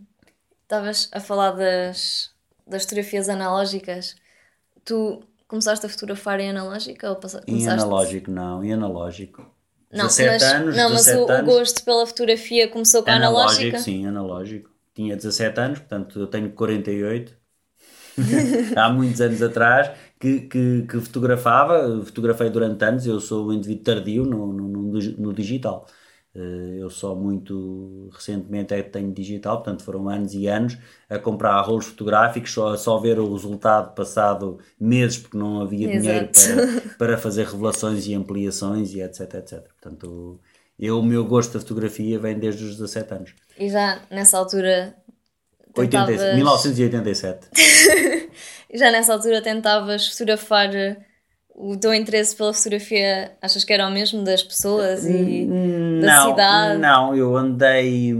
Estavas 0.62 1.11
a 1.12 1.18
falar 1.18 1.50
das, 1.50 2.30
das 2.66 2.85
fotografias 2.85 3.28
analógicas. 3.28 4.14
Tu 4.85 5.21
começaste 5.54 5.87
a 5.87 5.88
fotografar 5.88 6.40
em 6.40 6.50
analógica? 6.50 7.08
Ou 7.08 7.16
começaste... 7.16 7.50
Em 7.50 7.68
analógico, 7.68 8.30
não, 8.30 8.64
em 8.64 8.73
analógico. 8.73 9.49
Não, 9.92 10.06
17 10.06 10.28
mas, 10.28 10.42
anos, 10.42 10.76
não, 10.76 10.90
mas 10.90 11.06
o, 11.06 11.30
anos. 11.30 11.40
o, 11.40 11.44
gosto 11.44 11.84
pela 11.84 12.06
fotografia 12.06 12.68
começou 12.68 13.04
com 13.04 13.11
a 13.11 13.14
analógica? 13.14 13.78
Sim, 13.78 14.06
analógico. 14.06 14.68
Tinha 14.92 15.14
17 15.14 15.61
anos, 15.61 15.78
portanto 15.78 16.18
eu 16.18 16.26
tenho 16.26 16.50
48. 16.50 17.32
Há 18.76 18.88
muitos 18.90 19.20
anos 19.20 19.42
atrás 19.42 19.90
que, 20.18 20.40
que, 20.40 20.82
que, 20.82 21.00
fotografava, 21.00 22.02
fotografei 22.04 22.50
durante 22.50 22.84
anos, 22.84 23.06
eu 23.06 23.20
sou 23.20 23.49
um 23.49 23.52
indivíduo 23.52 23.84
tardio 23.84 24.25
no, 24.25 24.52
no, 24.52 24.68
no, 24.68 24.99
no 24.99 25.32
digital. 25.32 25.87
Eh, 26.35 26.79
eu 26.79 26.91
só 26.91 27.14
muito 27.14 28.11
recentemente 28.12 28.75
é 28.75 28.83
que 28.83 28.91
tenho 28.91 29.12
digital, 29.12 29.62
portanto 29.62 29.85
foram 29.85 30.09
anos 30.09 30.35
e 30.35 30.49
anos 30.49 30.76
a 31.09 31.19
comprar 31.19 31.61
rolos 31.62 31.87
fotográficos, 31.87 32.53
só, 32.53 32.76
só 32.76 32.99
ver 32.99 33.19
o 33.21 33.33
resultado 33.33 33.95
passado 33.95 34.59
meses, 34.79 35.19
porque 35.19 35.38
não 35.38 35.61
havia 35.61 35.93
Exato. 35.93 36.33
dinheiro 36.33 36.83
para, 36.88 36.97
para 36.99 37.19
fazer 37.19 37.47
revelações 37.47 38.07
e 38.07 38.14
ampliações 38.14 38.93
e 38.95 39.00
etc, 39.00 39.35
etc. 39.35 39.62
Portanto, 39.81 40.41
eu, 40.79 40.99
o 40.99 41.03
meu 41.05 41.25
gosto 41.25 41.53
da 41.53 41.61
fotografia 41.61 42.19
vem 42.19 42.37
desde 42.37 42.64
os 42.64 42.73
17 42.73 43.14
anos. 43.14 43.35
E 43.59 43.71
já 43.71 44.00
nessa 44.11 44.37
altura 44.37 44.97
Tentavas... 45.75 46.21
80, 46.21 46.37
1987. 46.37 47.49
Já 48.73 48.91
nessa 48.91 49.12
altura 49.12 49.41
tentavas 49.41 50.09
fotografar 50.09 50.71
o 51.54 51.76
teu 51.76 51.94
interesse 51.94 52.34
pela 52.34 52.52
fotografia, 52.52 53.32
achas 53.40 53.64
que 53.64 53.73
era 53.73 53.87
o 53.87 53.90
mesmo 53.90 54.25
das 54.25 54.42
pessoas 54.42 55.06
e 55.06 55.46
hum, 55.49 56.00
da 56.00 56.16
não, 56.16 56.30
cidade? 56.30 56.78
Não, 56.80 57.16
eu 57.16 57.37
andei 57.37 58.12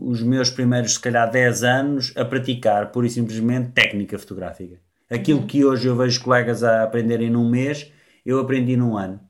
os 0.00 0.22
meus 0.22 0.50
primeiros, 0.50 0.94
se 0.94 1.00
calhar, 1.00 1.28
10 1.28 1.64
anos 1.64 2.12
a 2.16 2.24
praticar 2.24 2.92
pura 2.92 3.06
e 3.06 3.10
simplesmente 3.10 3.70
técnica 3.70 4.18
fotográfica. 4.18 4.76
Aquilo 5.10 5.40
uhum. 5.40 5.46
que 5.46 5.64
hoje 5.64 5.88
eu 5.88 5.96
vejo 5.96 6.22
colegas 6.22 6.62
a 6.62 6.84
aprenderem 6.84 7.28
num 7.28 7.48
mês, 7.48 7.90
eu 8.24 8.38
aprendi 8.38 8.76
num 8.76 8.96
ano. 8.96 9.20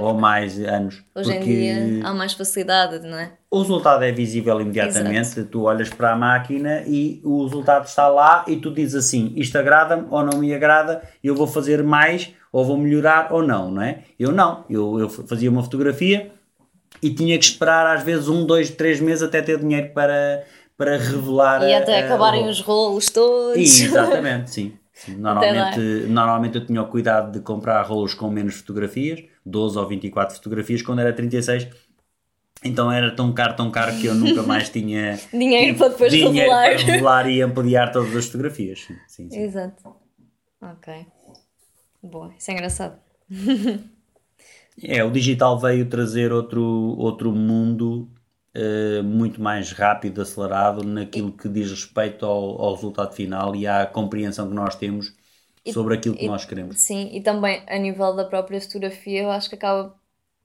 ou 0.00 0.14
mais 0.14 0.58
anos. 0.60 1.02
Hoje 1.14 1.32
em 1.32 1.40
dia 1.40 2.06
há 2.06 2.14
mais 2.14 2.32
facilidade, 2.32 3.06
não 3.06 3.18
é? 3.18 3.32
O 3.50 3.60
resultado 3.60 4.04
é 4.04 4.12
visível 4.12 4.60
imediatamente. 4.60 5.18
Exato. 5.18 5.48
Tu 5.48 5.62
olhas 5.62 5.88
para 5.88 6.12
a 6.12 6.16
máquina 6.16 6.82
e 6.86 7.20
o 7.24 7.44
resultado 7.44 7.86
está 7.86 8.08
lá 8.08 8.44
e 8.46 8.56
tu 8.56 8.72
dizes 8.72 8.94
assim: 8.94 9.32
isto 9.36 9.56
agrada-me 9.58 10.06
ou 10.10 10.24
não 10.24 10.38
me 10.38 10.54
agrada, 10.54 11.02
eu 11.22 11.34
vou 11.34 11.46
fazer 11.46 11.82
mais 11.82 12.34
ou 12.52 12.64
vou 12.64 12.76
melhorar 12.76 13.32
ou 13.32 13.42
não, 13.42 13.70
não 13.70 13.82
é? 13.82 14.02
Eu 14.18 14.32
não. 14.32 14.64
Eu, 14.68 14.98
eu 14.98 15.08
fazia 15.08 15.50
uma 15.50 15.62
fotografia 15.62 16.32
e 17.02 17.10
tinha 17.14 17.38
que 17.38 17.44
esperar 17.44 17.86
às 17.86 18.02
vezes 18.02 18.28
um, 18.28 18.44
dois, 18.44 18.70
três 18.70 19.00
meses 19.00 19.22
até 19.22 19.40
ter 19.40 19.58
dinheiro 19.58 19.90
para, 19.94 20.44
para 20.76 20.96
revelar. 20.96 21.62
E 21.62 21.74
até 21.74 22.02
a, 22.02 22.04
acabarem 22.04 22.46
a, 22.46 22.50
os 22.50 22.60
rolos 22.60 23.08
todos. 23.10 23.56
Exatamente, 23.80 24.50
sim. 24.50 24.72
sim. 24.92 25.16
Normalmente, 25.16 25.78
normalmente 26.08 26.58
eu 26.58 26.66
tinha 26.66 26.82
o 26.82 26.86
cuidado 26.86 27.32
de 27.32 27.40
comprar 27.40 27.82
rolos 27.82 28.14
com 28.14 28.28
menos 28.30 28.56
fotografias, 28.56 29.22
12 29.46 29.78
ou 29.78 29.86
24 29.86 30.36
fotografias, 30.36 30.82
quando 30.82 31.00
era 31.00 31.12
36 31.12 31.68
então 32.62 32.92
era 32.92 33.14
tão 33.14 33.32
caro, 33.32 33.56
tão 33.56 33.70
caro 33.70 33.96
que 33.96 34.06
eu 34.06 34.14
nunca 34.14 34.42
mais 34.42 34.68
tinha 34.70 35.18
dinheiro 35.32 35.78
para 35.78 35.88
depois 35.88 36.12
dinheiro 36.12 36.34
revelar. 36.34 36.64
para 36.64 36.76
revelar 36.76 37.28
e 37.30 37.40
ampliar 37.42 37.90
todas 37.90 38.14
as 38.14 38.26
fotografias. 38.26 38.86
Sim, 39.08 39.30
sim. 39.30 39.40
Exato. 39.40 39.96
Ok. 40.60 41.06
Boa, 42.02 42.32
isso 42.38 42.50
é 42.50 42.54
engraçado. 42.54 42.98
é, 44.82 45.04
o 45.04 45.10
digital 45.10 45.58
veio 45.58 45.88
trazer 45.88 46.32
outro, 46.32 46.62
outro 46.62 47.32
mundo 47.32 48.08
uh, 48.56 49.02
muito 49.02 49.40
mais 49.40 49.72
rápido, 49.72 50.22
acelerado 50.22 50.82
naquilo 50.82 51.32
que 51.32 51.48
diz 51.48 51.70
respeito 51.70 52.24
ao, 52.24 52.60
ao 52.60 52.74
resultado 52.74 53.14
final 53.14 53.54
e 53.54 53.66
à 53.66 53.86
compreensão 53.86 54.48
que 54.48 54.54
nós 54.54 54.74
temos 54.74 55.14
sobre 55.72 55.94
aquilo 55.94 56.16
que 56.16 56.24
e, 56.24 56.28
nós 56.28 56.44
queremos. 56.44 56.78
Sim, 56.80 57.10
e 57.12 57.22
também 57.22 57.62
a 57.66 57.78
nível 57.78 58.14
da 58.14 58.24
própria 58.24 58.60
fotografia, 58.60 59.22
eu 59.22 59.30
acho 59.30 59.48
que 59.48 59.54
acaba 59.54 59.94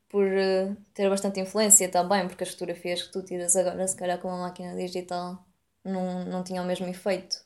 por 0.09 0.25
uh, 0.25 0.75
ter 0.93 1.09
bastante 1.09 1.39
influência 1.39 1.89
também, 1.89 2.27
porque 2.27 2.43
as 2.43 2.51
fotografias 2.51 3.01
que 3.03 3.12
tu 3.12 3.24
tiras 3.24 3.55
agora, 3.55 3.88
se 3.88 3.95
calhar 3.95 4.17
com 4.19 4.27
uma 4.27 4.39
máquina 4.39 4.75
digital, 4.75 5.43
não, 5.83 6.25
não 6.25 6.43
tinham 6.43 6.63
o 6.63 6.67
mesmo 6.67 6.88
efeito. 6.88 7.38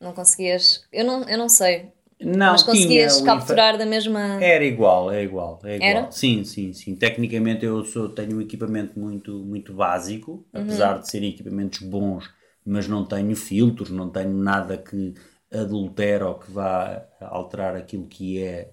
Não 0.00 0.12
conseguias. 0.12 0.86
Eu 0.92 1.04
não, 1.04 1.22
eu 1.24 1.36
não 1.36 1.48
sei. 1.48 1.92
Não, 2.20 2.52
mas 2.52 2.62
conseguias 2.64 3.20
capturar 3.20 3.78
da 3.78 3.86
mesma. 3.86 4.42
Era 4.42 4.64
igual, 4.64 5.10
é 5.10 5.22
igual, 5.22 5.60
é 5.64 5.76
igual. 5.76 5.90
Era? 5.90 6.10
Sim, 6.10 6.42
sim, 6.42 6.72
sim. 6.72 6.96
Tecnicamente 6.96 7.64
eu 7.64 7.84
sou, 7.84 8.08
tenho 8.08 8.36
um 8.36 8.40
equipamento 8.40 8.98
muito, 8.98 9.32
muito 9.44 9.72
básico, 9.72 10.44
uhum. 10.52 10.62
apesar 10.62 10.98
de 10.98 11.08
serem 11.08 11.30
equipamentos 11.30 11.80
bons, 11.80 12.28
mas 12.66 12.88
não 12.88 13.04
tenho 13.04 13.36
filtros, 13.36 13.90
não 13.90 14.10
tenho 14.10 14.32
nada 14.32 14.76
que 14.76 15.14
adultere 15.52 16.24
ou 16.24 16.34
que 16.34 16.50
vá 16.50 17.06
alterar 17.20 17.76
aquilo 17.76 18.06
que 18.06 18.42
é 18.42 18.70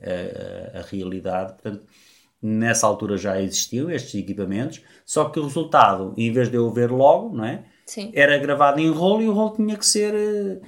a, 0.73 0.77
a, 0.77 0.81
a 0.81 0.83
realidade. 0.83 1.53
Portanto, 1.53 1.85
nessa 2.41 2.87
altura 2.87 3.15
já 3.15 3.39
existiam 3.39 3.91
estes 3.91 4.15
equipamentos, 4.15 4.81
só 5.05 5.29
que 5.29 5.39
o 5.39 5.43
resultado, 5.43 6.13
em 6.17 6.31
vez 6.31 6.49
de 6.49 6.57
eu 6.57 6.71
ver 6.71 6.91
logo, 6.91 7.35
não 7.35 7.45
é? 7.45 7.63
Sim. 7.85 8.11
Era 8.13 8.37
gravado 8.39 8.79
em 8.79 8.89
rolo 8.89 9.21
e 9.21 9.29
o 9.29 9.33
rolo 9.33 9.55
tinha 9.55 9.77
que 9.77 9.85
ser 9.85 10.61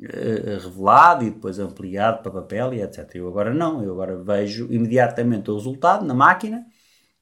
uh, 0.00 0.04
uh, 0.04 0.60
revelado 0.60 1.24
e 1.24 1.30
depois 1.30 1.58
ampliado 1.58 2.22
para 2.22 2.32
papel 2.32 2.74
e 2.74 2.82
etc. 2.82 3.10
Eu 3.14 3.28
agora 3.28 3.52
não, 3.52 3.82
eu 3.82 3.92
agora 3.92 4.16
vejo 4.16 4.72
imediatamente 4.72 5.50
o 5.50 5.54
resultado 5.54 6.04
na 6.04 6.14
máquina 6.14 6.66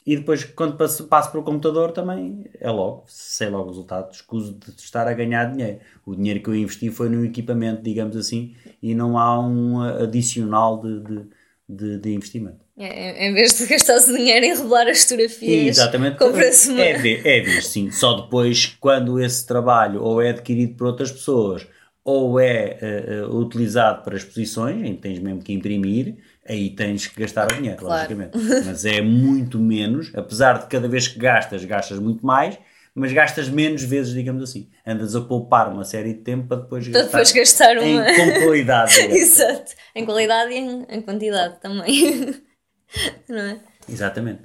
e 0.05 0.17
depois 0.17 0.45
quando 0.45 0.77
passo, 0.77 1.07
passo 1.07 1.31
para 1.31 1.41
o 1.41 1.45
computador 1.45 1.93
também 1.93 2.45
é 2.61 2.71
logo, 2.71 3.05
sei 3.07 3.49
logo 3.49 3.67
o 3.67 3.69
resultado, 3.69 4.13
escuso 4.13 4.55
de 4.55 4.71
estar 4.81 5.07
a 5.07 5.13
ganhar 5.13 5.45
dinheiro. 5.45 5.79
O 6.05 6.15
dinheiro 6.17 6.41
que 6.41 6.49
eu 6.49 6.57
investi 6.57 6.91
foi 6.91 7.09
no 7.09 7.25
equipamento, 7.25 7.83
digamos 7.83 8.17
assim, 8.17 8.55
e 8.83 8.95
não 8.95 9.17
há 9.17 9.39
um 9.39 9.81
adicional 9.81 10.81
de, 10.81 11.01
de, 11.01 11.27
de, 11.69 11.99
de 11.99 12.15
investimento. 12.15 12.63
É, 12.77 13.29
em 13.29 13.33
vez 13.35 13.57
de 13.57 13.67
gastar 13.67 13.99
o 13.99 14.17
dinheiro 14.17 14.45
em 14.45 14.49
revelar 14.49 14.89
as 14.89 15.03
fotografias, 15.05 15.79
compra-se 16.19 16.71
uma. 16.71 16.81
É, 16.81 16.91
é 16.91 17.41
ver, 17.41 17.63
sim. 17.63 17.91
Só 17.93 18.23
depois, 18.23 18.77
quando 18.81 19.21
esse 19.21 19.47
trabalho 19.47 20.03
ou 20.03 20.21
é 20.21 20.31
adquirido 20.31 20.75
por 20.75 20.89
outras 20.89 21.13
pessoas 21.13 21.67
ou 22.05 22.41
é 22.41 22.79
uh, 23.23 23.37
utilizado 23.37 24.03
para 24.03 24.17
exposições, 24.17 24.85
em 24.85 24.97
que 24.97 25.03
tens 25.03 25.19
mesmo 25.19 25.41
que 25.41 25.53
imprimir, 25.53 26.17
aí 26.49 26.71
tens 26.71 27.07
que 27.07 27.21
gastar 27.21 27.51
o 27.51 27.55
dinheiro, 27.55 27.79
claro. 27.79 27.95
logicamente. 27.95 28.65
Mas 28.65 28.85
é 28.85 29.01
muito 29.01 29.59
menos, 29.59 30.11
apesar 30.15 30.59
de 30.59 30.67
cada 30.67 30.89
vez 30.89 31.07
que 31.07 31.19
gastas, 31.19 31.65
gastas 31.65 31.99
muito 31.99 32.27
mais, 32.27 32.59
mas 32.95 33.13
gastas 33.13 33.49
menos 33.49 33.83
vezes, 33.83 34.13
digamos 34.13 34.43
assim. 34.43 34.69
Andas 34.87 35.15
a 35.15 35.21
poupar 35.21 35.73
uma 35.73 35.85
série 35.85 36.13
de 36.13 36.21
tempo 36.21 36.49
para 36.49 36.59
depois 36.59 36.87
gastar, 36.87 37.11
para 37.11 37.23
depois 37.23 37.33
gastar 37.33 37.79
uma... 37.79 38.11
em, 38.11 38.17
com 38.17 38.45
qualidade. 38.45 39.01
Exato, 39.11 39.73
em 39.95 40.05
qualidade 40.05 40.53
e 40.53 40.59
em, 40.59 40.87
em 40.89 41.03
quantidade 41.03 41.61
também. 41.61 42.43
não 43.29 43.39
é? 43.39 43.61
Exatamente. 43.89 44.43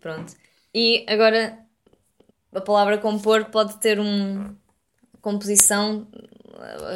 Pronto. 0.00 0.34
E 0.74 1.06
agora 1.08 1.58
a 2.52 2.60
palavra 2.60 2.98
compor 2.98 3.46
pode 3.46 3.78
ter 3.80 3.98
uma 3.98 4.54
composição, 5.20 6.06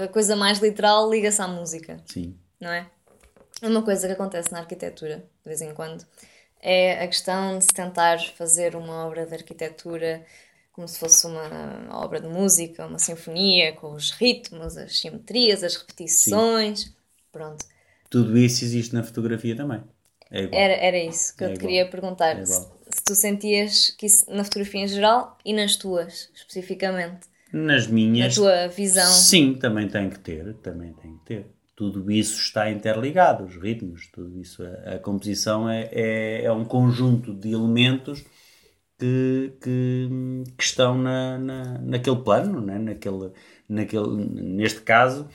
a 0.05 0.09
coisa 0.09 0.37
mais 0.37 0.59
literal 0.59 1.11
liga-se 1.11 1.41
à 1.43 1.49
música. 1.49 2.03
Sim. 2.05 2.39
Não 2.61 2.71
é? 2.71 2.91
Uma 3.63 3.83
coisa 3.83 4.07
que 4.07 4.15
acontece 4.15 4.53
na 4.53 4.61
arquitetura, 4.61 5.19
de 5.43 5.49
vez 5.49 5.61
em 5.61 5.75
quando, 5.75 6.07
é 6.61 7.03
a 7.03 7.07
questão 7.07 7.59
de 7.59 7.65
se 7.65 7.73
tentar 7.75 8.19
fazer 8.37 8.77
uma 8.77 9.07
obra 9.07 9.27
de 9.27 9.35
arquitetura 9.35 10.25
como 10.73 10.87
se 10.89 10.99
fosse 10.99 11.27
uma 11.27 11.89
obra 12.03 12.21
de 12.21 12.29
música, 12.29 12.87
uma 12.87 12.99
sinfonia, 12.99 13.75
com 13.75 13.93
os 13.93 14.11
ritmos, 14.13 14.77
as 14.77 14.99
simetrias, 14.99 15.63
as 15.63 15.77
repetições. 15.77 16.81
Sim. 16.81 16.95
Pronto. 17.33 17.65
Tudo 18.09 18.37
isso 18.37 18.65
existe 18.65 18.95
na 18.95 19.03
fotografia 19.03 19.57
também. 19.57 19.83
É. 20.31 20.45
Era, 20.53 20.75
era 20.75 20.99
isso 20.99 21.37
que 21.37 21.45
É 21.45 21.47
eu 21.47 21.55
te 21.55 21.57
igual. 21.57 21.69
queria 21.69 21.91
perguntar. 21.91 22.39
É 22.39 22.45
se, 22.45 22.61
se 22.91 23.05
tu 23.05 23.15
sentias 23.15 23.91
que 23.91 24.07
isso 24.07 24.25
na 24.31 24.45
fotografia 24.45 24.81
em 24.83 24.89
geral 24.89 25.37
e 25.45 25.53
nas 25.53 25.77
tuas, 25.77 26.31
especificamente. 26.35 27.29
Nas 27.53 27.87
Na 27.87 27.93
minhas. 27.95 28.35
tua 28.35 28.69
visão. 28.69 29.07
Sim, 29.11 29.55
também 29.55 29.89
tem 29.89 30.09
que 30.09 30.19
ter, 30.19 30.55
também 30.55 30.93
tem 30.95 31.17
que 31.19 31.25
ter. 31.25 31.47
Tudo 31.75 32.11
isso 32.11 32.39
está 32.41 32.71
interligado, 32.71 33.45
os 33.45 33.57
ritmos, 33.57 34.07
tudo 34.13 34.39
isso. 34.39 34.63
A, 34.63 34.95
a 34.95 34.99
composição 34.99 35.69
é, 35.69 35.89
é, 35.93 36.45
é 36.45 36.53
um 36.53 36.65
conjunto 36.65 37.33
de 37.35 37.53
elementos 37.53 38.23
que, 38.99 39.53
que, 39.63 40.09
que 40.59 40.63
estão 40.65 40.97
na, 40.97 41.39
na, 41.39 41.79
naquele 41.79 42.17
plano, 42.17 42.61
né? 42.61 42.79
naquele, 42.79 43.31
naquele, 43.69 44.25
neste 44.25 44.83
caso, 44.83 45.27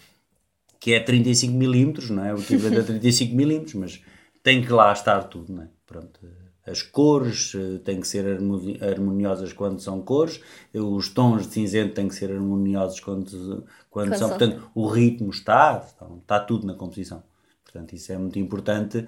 que 0.79 0.93
é 0.93 0.99
35 0.99 1.51
milímetros, 1.53 2.09
não 2.11 2.23
é? 2.23 2.33
O 2.33 2.39
equivalente 2.39 2.79
a 2.79 2.83
35 2.99 3.35
milímetros, 3.35 3.73
mas 3.73 4.01
tem 4.43 4.61
que 4.61 4.71
lá 4.71 4.93
estar 4.93 5.23
tudo, 5.23 5.51
não 5.51 5.63
é? 5.63 5.67
Pronto. 5.87 6.19
As 6.65 6.81
cores 6.81 7.53
eh, 7.55 7.79
têm 7.83 7.99
que 8.01 8.07
ser 8.07 8.25
harmoni- 8.27 8.79
harmoniosas 8.81 9.53
quando 9.53 9.79
são 9.79 10.01
cores, 10.01 10.41
os 10.73 11.09
tons 11.09 11.47
de 11.47 11.53
cinzento 11.53 11.93
têm 11.93 12.07
que 12.07 12.15
ser 12.15 12.31
harmoniosos 12.31 12.99
quando, 12.99 13.65
quando, 13.89 14.09
Quando 14.09 14.15
são. 14.17 14.29
Portanto, 14.29 14.71
o 14.73 14.87
ritmo 14.87 15.29
está, 15.29 15.83
está, 15.85 16.07
está 16.21 16.39
tudo 16.39 16.65
na 16.67 16.73
composição. 16.73 17.23
Portanto, 17.63 17.93
isso 17.93 18.11
é 18.11 18.17
muito 18.17 18.39
importante. 18.39 19.07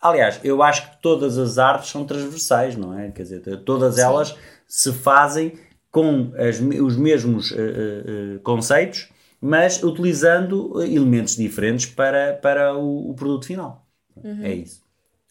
Aliás, 0.00 0.38
eu 0.44 0.62
acho 0.62 0.90
que 0.90 1.02
todas 1.02 1.38
as 1.38 1.58
artes 1.58 1.90
são 1.90 2.04
transversais, 2.04 2.76
não 2.76 2.96
é? 2.98 3.10
Quer 3.10 3.22
dizer, 3.22 3.64
todas 3.64 3.98
elas 3.98 4.36
se 4.66 4.92
fazem 4.92 5.58
com 5.90 6.32
as 6.36 6.60
os 6.60 6.96
mesmos 6.96 7.52
eh, 7.52 8.36
eh, 8.36 8.38
conceitos, 8.42 9.08
mas 9.40 9.82
utilizando 9.82 10.80
elementos 10.82 11.34
diferentes 11.36 11.86
para, 11.86 12.34
para 12.34 12.76
o, 12.76 13.10
o 13.10 13.14
produto 13.14 13.46
final. 13.46 13.86
É 14.40 14.52
isso. 14.54 14.85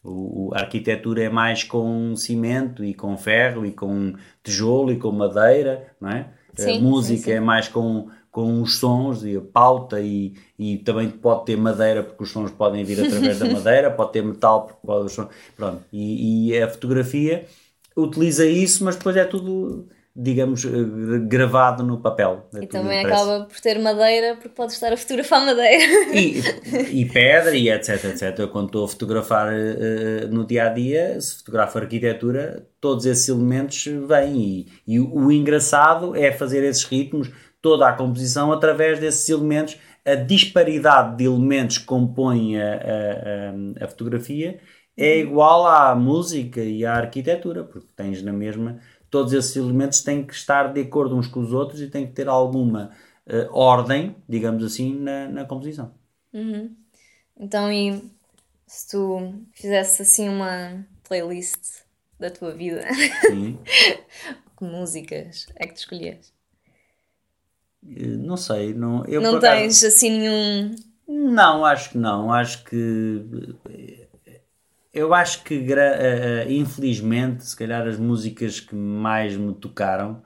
O, 0.08 0.50
a 0.54 0.60
arquitetura 0.60 1.22
é 1.24 1.28
mais 1.28 1.64
com 1.64 2.14
cimento 2.16 2.84
e 2.84 2.94
com 2.94 3.16
ferro 3.16 3.66
e 3.66 3.72
com 3.72 4.14
tijolo 4.42 4.92
e 4.92 4.98
com 4.98 5.10
madeira, 5.12 5.94
não 6.00 6.10
é? 6.10 6.32
Sim, 6.54 6.78
a 6.78 6.80
música 6.80 7.18
sim, 7.18 7.30
sim. 7.32 7.32
é 7.32 7.40
mais 7.40 7.68
com, 7.68 8.08
com 8.30 8.62
os 8.62 8.78
sons 8.78 9.24
e 9.24 9.36
a 9.36 9.40
pauta 9.40 10.00
e, 10.00 10.34
e 10.58 10.78
também 10.78 11.10
pode 11.10 11.44
ter 11.46 11.56
madeira 11.56 12.02
porque 12.02 12.22
os 12.22 12.30
sons 12.30 12.50
podem 12.50 12.84
vir 12.84 13.00
através 13.00 13.38
da 13.38 13.46
madeira, 13.50 13.90
pode 13.90 14.12
ter 14.12 14.22
metal 14.22 14.66
porque 14.66 14.86
pode 14.86 15.06
os 15.06 15.12
sons, 15.12 15.28
pronto. 15.56 15.82
E, 15.92 16.50
e 16.50 16.62
a 16.62 16.68
fotografia 16.68 17.46
utiliza 17.96 18.46
isso, 18.46 18.84
mas 18.84 18.96
depois 18.96 19.16
é 19.16 19.24
tudo, 19.24 19.88
digamos, 20.16 20.64
eh, 20.64 20.68
gravado 21.26 21.82
no 21.82 22.00
papel. 22.00 22.48
E 22.60 22.66
também 22.66 23.00
impresso. 23.00 23.22
acaba 23.24 23.44
por 23.44 23.60
ter 23.60 23.78
madeira, 23.78 24.34
porque 24.36 24.48
podes 24.48 24.74
estar 24.74 24.92
a 24.92 24.96
fotografar 24.96 25.44
madeira. 25.44 25.84
E, 26.14 26.40
e 27.00 27.04
pedra 27.04 27.54
e 27.54 27.68
etc, 27.68 28.04
etc. 28.06 28.38
Eu 28.38 28.48
quando 28.48 28.66
estou 28.66 28.84
a 28.84 28.88
fotografar 28.88 29.52
eh, 29.52 30.26
no 30.30 30.46
dia 30.46 30.66
a 30.66 30.68
dia, 30.70 31.20
se 31.20 31.36
fotografo 31.38 31.78
arquitetura, 31.78 32.66
todos 32.80 33.04
esses 33.06 33.28
elementos 33.28 33.84
vêm. 34.08 34.66
E, 34.86 34.94
e 34.94 35.00
o, 35.00 35.14
o 35.14 35.30
engraçado 35.32 36.16
é 36.16 36.32
fazer 36.32 36.64
esses 36.64 36.84
ritmos, 36.84 37.30
toda 37.60 37.88
a 37.88 37.92
composição 37.92 38.52
através 38.52 38.98
desses 38.98 39.28
elementos. 39.28 39.76
A 40.04 40.14
disparidade 40.14 41.16
de 41.16 41.24
elementos 41.24 41.78
que 41.78 41.84
compõem 41.84 42.60
a, 42.60 42.74
a- 42.74 43.80
a- 43.80 43.84
a 43.84 43.88
fotografia 43.88 44.60
é 44.96 45.18
igual 45.18 45.66
à 45.66 45.94
música 45.94 46.60
e 46.62 46.86
à 46.86 46.94
arquitetura, 46.94 47.64
porque 47.64 47.88
tens 47.96 48.22
na 48.22 48.32
mesma. 48.32 48.78
Todos 49.10 49.32
esses 49.32 49.54
elementos 49.56 50.02
têm 50.02 50.24
que 50.26 50.34
estar 50.34 50.72
de 50.72 50.80
acordo 50.80 51.16
uns 51.16 51.26
com 51.26 51.40
os 51.40 51.52
outros 51.52 51.80
e 51.80 51.88
têm 51.88 52.06
que 52.06 52.12
ter 52.12 52.28
alguma 52.28 52.90
eh, 53.26 53.48
ordem, 53.52 54.16
digamos 54.28 54.64
assim, 54.64 54.94
na, 54.98 55.28
na 55.28 55.44
composição. 55.44 55.92
Então, 57.38 57.72
e 57.72 58.02
se 58.66 58.88
tu 58.90 59.32
fizesse 59.52 60.02
assim 60.02 60.28
uma 60.28 60.84
playlist 61.08 61.82
da 62.18 62.30
tua 62.30 62.52
vida, 62.52 62.82
Sim. 63.26 63.58
que 64.58 64.64
músicas 64.64 65.46
é 65.56 65.66
que 65.66 65.74
tu 65.74 65.78
escolhias? 65.78 66.32
Eh, 67.88 68.06
Não 68.16 68.36
sei, 68.36 68.74
não, 68.74 69.04
eu 69.06 69.20
Não 69.20 69.32
por 69.32 69.38
acaso- 69.38 69.56
tens 69.62 69.84
assim 69.84 70.10
nenhum. 70.18 70.74
Não, 71.08 71.64
acho 71.64 71.90
que 71.90 71.98
não. 71.98 72.32
Acho 72.32 72.64
que. 72.64 73.54
Eu 74.96 75.12
acho 75.12 75.44
que, 75.44 75.54
eh, 75.74 76.44
eh, 76.48 76.52
infelizmente, 76.54 77.44
se 77.44 77.54
calhar 77.54 77.86
as 77.86 77.98
músicas 77.98 78.60
que 78.60 78.74
mais 78.74 79.36
me 79.36 79.54
tocaram 79.54 80.22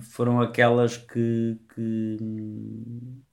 foram 0.00 0.40
aquelas 0.40 0.96
que, 0.96 1.58
que, 1.74 2.16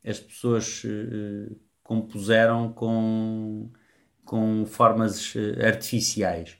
as 0.05 0.19
pessoas 0.19 0.83
eh, 0.85 1.55
compuseram 1.81 2.73
com, 2.73 3.71
com 4.25 4.65
formas 4.65 5.33
artificiais. 5.65 6.57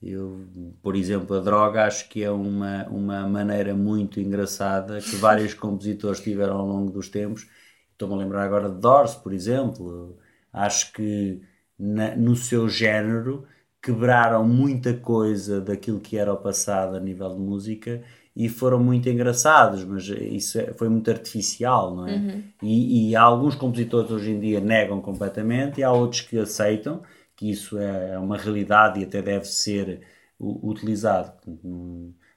Eu, 0.00 0.48
por 0.80 0.94
exemplo, 0.94 1.36
a 1.36 1.40
droga 1.40 1.84
acho 1.86 2.08
que 2.08 2.22
é 2.22 2.30
uma, 2.30 2.86
uma 2.88 3.28
maneira 3.28 3.74
muito 3.74 4.20
engraçada 4.20 5.00
que 5.00 5.16
vários 5.18 5.54
compositores 5.54 6.20
tiveram 6.20 6.56
ao 6.56 6.66
longo 6.66 6.92
dos 6.92 7.08
tempos. 7.08 7.48
Estou-me 7.92 8.14
a 8.14 8.18
lembrar 8.18 8.44
agora 8.44 8.70
de 8.70 8.80
Doors, 8.80 9.16
por 9.16 9.32
exemplo. 9.32 10.16
Acho 10.52 10.92
que 10.92 11.42
na- 11.80 12.16
no 12.16 12.36
seu 12.36 12.68
género 12.68 13.46
quebraram 13.82 14.46
muita 14.46 14.94
coisa 14.94 15.60
daquilo 15.60 16.00
que 16.00 16.16
era 16.18 16.32
o 16.32 16.36
passado 16.36 16.96
a 16.96 17.00
nível 17.00 17.30
de 17.30 17.40
música 17.40 18.02
e 18.36 18.48
foram 18.48 18.78
muito 18.82 19.08
engraçados, 19.08 19.84
mas 19.84 20.06
isso 20.08 20.58
é- 20.60 20.72
foi 20.74 20.88
muito 20.88 21.10
artificial, 21.10 21.94
não 21.94 22.06
é? 22.08 22.24
E, 22.62 23.10
e 23.10 23.16
há 23.16 23.22
alguns 23.22 23.54
compositores 23.54 24.10
hoje 24.10 24.30
em 24.32 24.40
dia 24.40 24.60
negam 24.60 25.00
completamente 25.00 25.80
e 25.80 25.82
há 25.84 25.90
outros 25.92 26.20
que 26.22 26.38
aceitam 26.38 27.02
que 27.36 27.50
isso 27.50 27.78
é 27.78 28.18
uma 28.18 28.36
realidade 28.36 29.00
e 29.00 29.04
até 29.04 29.22
deve 29.22 29.46
ser 29.46 30.02
utilizado. 30.38 31.32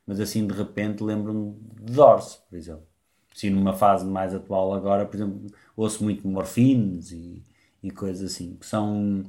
Mas 0.05 0.19
assim, 0.19 0.45
de 0.47 0.53
repente, 0.53 1.03
lembro-me 1.03 1.53
de 1.81 1.93
Doors, 1.93 2.35
por 2.49 2.55
exemplo. 2.57 2.87
Sim, 3.33 3.49
numa 3.51 3.73
fase 3.73 4.05
mais 4.05 4.33
atual 4.33 4.73
agora, 4.73 5.05
por 5.05 5.15
exemplo, 5.15 5.47
ouço 5.75 6.03
muito 6.03 6.27
morfines 6.27 7.11
e, 7.11 7.43
e 7.83 7.91
coisas 7.91 8.31
assim, 8.31 8.55
que 8.55 8.65
são... 8.65 9.23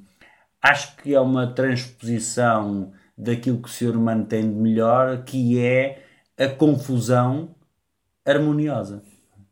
Acho 0.62 0.96
que 0.96 1.14
é 1.14 1.20
uma 1.20 1.46
transposição 1.52 2.92
daquilo 3.16 3.60
que 3.60 3.68
o 3.68 3.72
ser 3.72 3.96
humano 3.96 4.24
tem 4.24 4.42
de 4.42 4.56
melhor, 4.56 5.24
que 5.24 5.60
é 5.60 6.04
a 6.38 6.48
confusão 6.48 7.54
harmoniosa, 8.24 9.02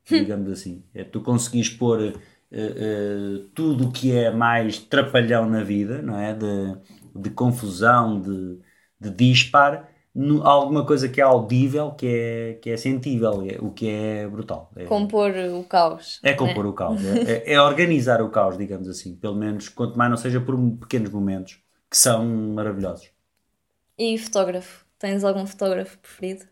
digamos 0.09 0.51
assim. 0.51 0.85
É 0.95 1.05
tu 1.05 1.21
conseguires 1.21 1.69
pôr 1.71 2.01
eh, 2.03 2.15
eh, 2.51 3.45
tudo 3.55 3.89
o 3.89 3.93
que 3.93 4.13
é 4.13 4.31
mais 4.31 4.79
trapalhão 4.79 5.49
na 5.49 5.63
vida, 5.63 6.01
não 6.03 6.19
é? 6.19 6.35
De, 6.35 6.77
de 7.15 7.31
confusão, 7.31 8.21
de, 8.21 8.59
de 9.01 9.11
dispar, 9.11 9.92
no, 10.15 10.47
alguma 10.47 10.87
coisa 10.87 11.09
que 11.09 11.21
é 11.21 11.25
audível, 11.25 11.93
que 11.93 12.07
é, 12.07 12.55
que 12.63 12.71
é 12.71 12.77
sentível, 12.77 13.43
é, 13.43 13.59
o 13.61 13.73
que 13.73 13.89
é 13.89 14.29
brutal. 14.29 14.71
É, 14.77 14.91
Compor 14.91 15.33
o 15.59 15.65
caos. 15.65 16.21
é 16.23 16.35
compor 16.35 16.67
o 16.67 16.73
caos, 16.75 17.05
é, 17.05 17.43
é- 17.49 17.53
é 17.55 17.61
organizar 17.61 18.23
o 18.23 18.31
caos, 18.31 18.57
digamos 18.59 18.89
assim. 18.89 19.17
Pelo 19.17 19.35
menos, 19.37 19.69
quanto 19.69 19.97
mais 19.99 20.11
não 20.11 20.17
seja 20.17 20.41
por 20.41 20.57
pequenos 20.81 21.11
momentos, 21.11 21.61
que 21.91 21.97
são 21.97 22.25
maravilhosos. 22.55 23.11
E 23.97 24.19
fotógrafo? 24.19 24.85
Tens 24.99 25.25
algum 25.25 25.47
fotógrafo 25.47 25.97
preferido? 25.99 26.47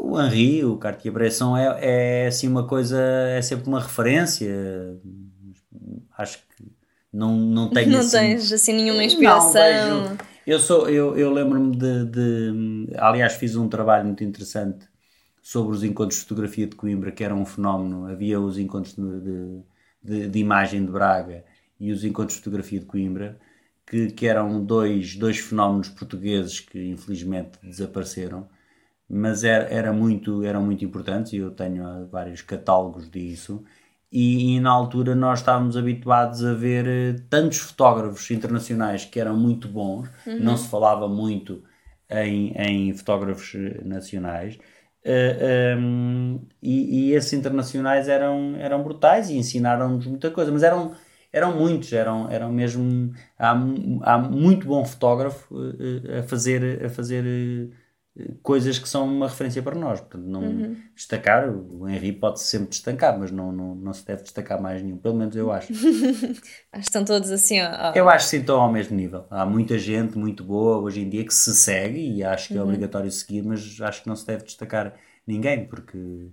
O 0.00 0.20
Henri, 0.20 0.64
o 0.64 0.76
Cartier-Bresson 0.78 1.56
é, 1.56 2.24
é 2.24 2.26
assim 2.28 2.48
uma 2.48 2.66
coisa, 2.66 2.98
é 3.30 3.42
sempre 3.42 3.66
uma 3.68 3.80
referência. 3.80 4.48
Acho 6.16 6.38
que 6.56 6.72
não, 7.12 7.36
não 7.36 7.72
tenho 7.72 7.90
Não 7.92 7.98
assim... 7.98 8.10
tens 8.10 8.52
assim 8.52 8.72
nenhuma 8.72 9.02
Não, 9.02 9.04
inspiração? 9.04 9.52
vejo- 9.52 10.16
eu 10.46 10.58
sou, 10.60 10.88
eu, 10.88 11.16
eu 11.18 11.32
lembro-me 11.32 11.76
de, 11.76 12.04
de- 12.06 12.94
aliás, 12.98 13.34
fiz 13.34 13.56
um 13.56 13.68
trabalho 13.68 14.04
muito 14.06 14.22
interessante 14.24 14.88
sobre 15.42 15.74
os 15.76 15.84
encontros 15.84 16.16
de 16.20 16.22
fotografia 16.26 16.66
de 16.66 16.76
Coimbra, 16.76 17.12
que 17.12 17.24
era 17.24 17.34
um 17.34 17.44
fenómeno. 17.46 18.06
Havia 18.06 18.40
os 18.40 18.58
encontros 18.58 18.94
de, 18.94 19.62
de, 20.02 20.28
de- 20.28 20.38
imagem 20.38 20.84
de 20.84 20.92
Braga 20.92 21.44
e 21.80 21.92
os 21.92 22.04
encontros 22.04 22.34
de 22.38 22.44
fotografia 22.44 22.80
de 22.80 22.86
Coimbra, 22.86 23.38
que, 23.86 24.10
que 24.12 24.26
eram 24.26 24.64
dois, 24.64 25.16
dois 25.16 25.38
fenómenos 25.38 25.88
portugueses 25.88 26.60
que 26.60 26.82
infelizmente 26.90 27.58
desapareceram, 27.62 28.48
mas 29.08 29.44
era, 29.44 29.64
era 29.68 29.92
muito, 29.92 30.42
eram 30.44 30.62
muito 30.64 30.84
importantes 30.84 31.32
e 31.32 31.36
eu 31.38 31.50
tenho 31.50 31.86
ah, 31.86 32.04
vários 32.10 32.42
catálogos 32.42 33.08
disso. 33.10 33.64
E, 34.10 34.56
e 34.56 34.60
na 34.60 34.70
altura 34.70 35.14
nós 35.14 35.40
estávamos 35.40 35.76
habituados 35.76 36.44
a 36.44 36.54
ver 36.54 36.86
eh, 36.86 37.12
tantos 37.28 37.58
fotógrafos 37.58 38.30
internacionais 38.30 39.04
que 39.04 39.18
eram 39.20 39.36
muito 39.36 39.68
bons, 39.68 40.08
não 40.38 40.56
se 40.56 40.68
falava 40.68 41.08
muito 41.08 41.62
em, 42.10 42.52
em 42.56 42.94
fotógrafos 42.94 43.54
eh, 43.54 43.82
nacionais. 43.84 44.58
eh, 45.04 45.72
ehm, 45.74 46.38
e, 46.62 47.10
e 47.10 47.12
esses 47.14 47.32
internacionais 47.32 48.08
eram, 48.08 48.56
eram 48.56 48.82
brutais 48.82 49.30
e 49.30 49.36
ensinaram-nos 49.36 50.06
muita 50.06 50.30
coisa, 50.30 50.50
mas 50.52 50.62
eram, 50.62 50.94
eram 51.32 51.56
muitos, 51.56 51.92
eram, 51.92 52.30
eram 52.30 52.52
mesmo. 52.52 53.12
Há, 53.38 53.50
há 54.02 54.18
muito 54.18 54.66
bom 54.66 54.84
fotógrafo 54.84 55.54
eh, 56.08 56.18
a 56.20 56.22
fazer, 56.24 56.84
a 56.84 56.88
fazer 56.88 57.24
eh, 57.26 57.76
coisas 58.42 58.78
que 58.78 58.88
são 58.88 59.06
uma 59.06 59.28
referência 59.28 59.62
para 59.62 59.74
nós. 59.74 60.00
Portanto, 60.00 60.24
não 60.24 60.74
destacar, 60.94 61.48
o 61.50 61.88
Henry 61.88 62.12
pode 62.12 62.40
sempre 62.40 62.68
destacar, 62.70 63.18
mas 63.18 63.30
não, 63.30 63.52
não, 63.52 63.74
não 63.74 63.92
se 63.92 64.04
deve 64.06 64.22
destacar 64.22 64.60
mais 64.60 64.82
nenhum, 64.82 64.98
pelo 64.98 65.14
menos 65.16 65.36
eu 65.36 65.50
acho. 65.52 65.72
Acho 66.72 66.82
que 66.82 66.88
estão 66.88 67.04
todos 67.04 67.30
assim, 67.30 67.60
ó. 67.60 67.92
eu 67.94 68.08
acho 68.08 68.24
que 68.26 68.30
sim, 68.30 68.40
estão 68.40 68.60
ao 68.60 68.70
mesmo 68.72 68.96
nível. 68.96 69.26
Há 69.30 69.46
muita 69.46 69.78
gente 69.78 70.18
muito 70.18 70.44
boa 70.44 70.78
hoje 70.78 71.00
em 71.00 71.08
dia 71.08 71.24
que 71.24 71.32
se 71.34 71.54
segue 71.54 71.98
e 71.98 72.22
acho 72.22 72.48
que 72.48 72.58
é 72.58 72.62
obrigatório 72.62 73.10
seguir, 73.10 73.42
mas 73.42 73.80
acho 73.80 74.02
que 74.02 74.08
não 74.08 74.16
se 74.16 74.26
deve 74.26 74.44
destacar 74.44 74.94
ninguém, 75.26 75.66
porque 75.66 76.30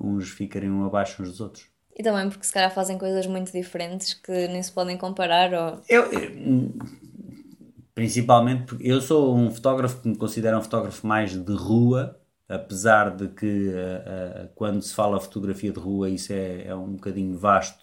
uns 0.00 0.30
ficariam 0.30 0.84
abaixo 0.84 1.22
uns 1.22 1.30
dos 1.30 1.40
outros. 1.40 1.70
E 1.94 2.02
também 2.02 2.28
porque 2.30 2.46
se 2.46 2.52
calhar 2.52 2.72
fazem 2.72 2.96
coisas 2.96 3.26
muito 3.26 3.52
diferentes 3.52 4.14
que 4.14 4.48
nem 4.48 4.62
se 4.62 4.72
podem 4.72 4.96
comparar 4.96 5.52
ou... 5.52 5.80
Eu, 5.88 6.04
eu- 6.12 6.72
principalmente 7.94 8.64
porque 8.66 8.84
eu 8.88 9.00
sou 9.00 9.36
um 9.36 9.50
fotógrafo 9.50 10.00
que 10.02 10.08
me 10.08 10.16
considero 10.16 10.58
um 10.58 10.62
fotógrafo 10.62 11.06
mais 11.06 11.32
de 11.36 11.52
rua, 11.54 12.18
apesar 12.48 13.14
de 13.16 13.28
que 13.28 13.68
eh, 13.70 14.04
eh, 14.46 14.50
quando 14.54 14.82
se 14.82 14.94
fala 14.94 15.20
fotografia 15.20 15.72
de 15.72 15.78
rua 15.80 16.08
isso 16.10 16.32
é, 16.32 16.66
é 16.68 16.74
um 16.74 16.92
bocadinho 16.94 17.38
vasto 17.38 17.82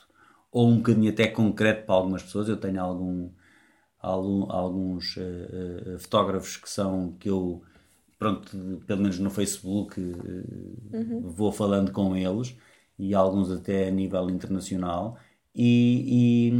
ou 0.51 0.67
um 0.69 0.77
bocadinho 0.77 1.11
até 1.11 1.27
concreto 1.27 1.85
para 1.85 1.95
algumas 1.95 2.23
pessoas. 2.23 2.49
Eu 2.49 2.57
tenho 2.57 2.81
algum, 2.83 3.31
algum- 3.99 4.51
alguns 4.51 5.17
eh, 5.17 5.97
fotógrafos 5.99 6.57
que 6.57 6.69
são 6.69 7.13
que 7.19 7.29
eu 7.29 7.63
pronto, 8.19 8.57
pelo 8.87 9.01
menos 9.01 9.19
no 9.19 9.29
Facebook 9.29 9.99
eh, 10.01 10.43
vou 11.19 11.51
falando 11.51 11.91
com 11.91 12.15
eles 12.15 12.55
e 12.97 13.13
alguns 13.15 13.51
até 13.51 13.87
a 13.87 13.91
nível 13.91 14.29
internacional 14.29 15.17
e, 15.61 16.53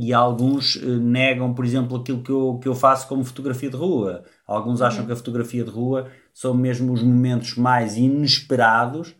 e, 0.00 0.08
e 0.08 0.12
alguns 0.12 0.74
eh, 0.74 0.84
negam, 0.84 1.54
por 1.54 1.64
exemplo, 1.64 1.96
aquilo 1.96 2.20
que 2.20 2.32
eu, 2.32 2.58
que 2.60 2.66
eu 2.66 2.74
faço 2.74 3.06
como 3.06 3.22
fotografia 3.22 3.70
de 3.70 3.76
rua. 3.76 4.24
Alguns 4.44 4.82
acham 4.82 5.06
que 5.06 5.12
a 5.12 5.16
fotografia 5.16 5.62
de 5.62 5.70
rua 5.70 6.08
são 6.34 6.52
mesmo 6.52 6.92
os 6.92 7.00
momentos 7.00 7.54
mais 7.56 7.96
inesperados 7.96 9.14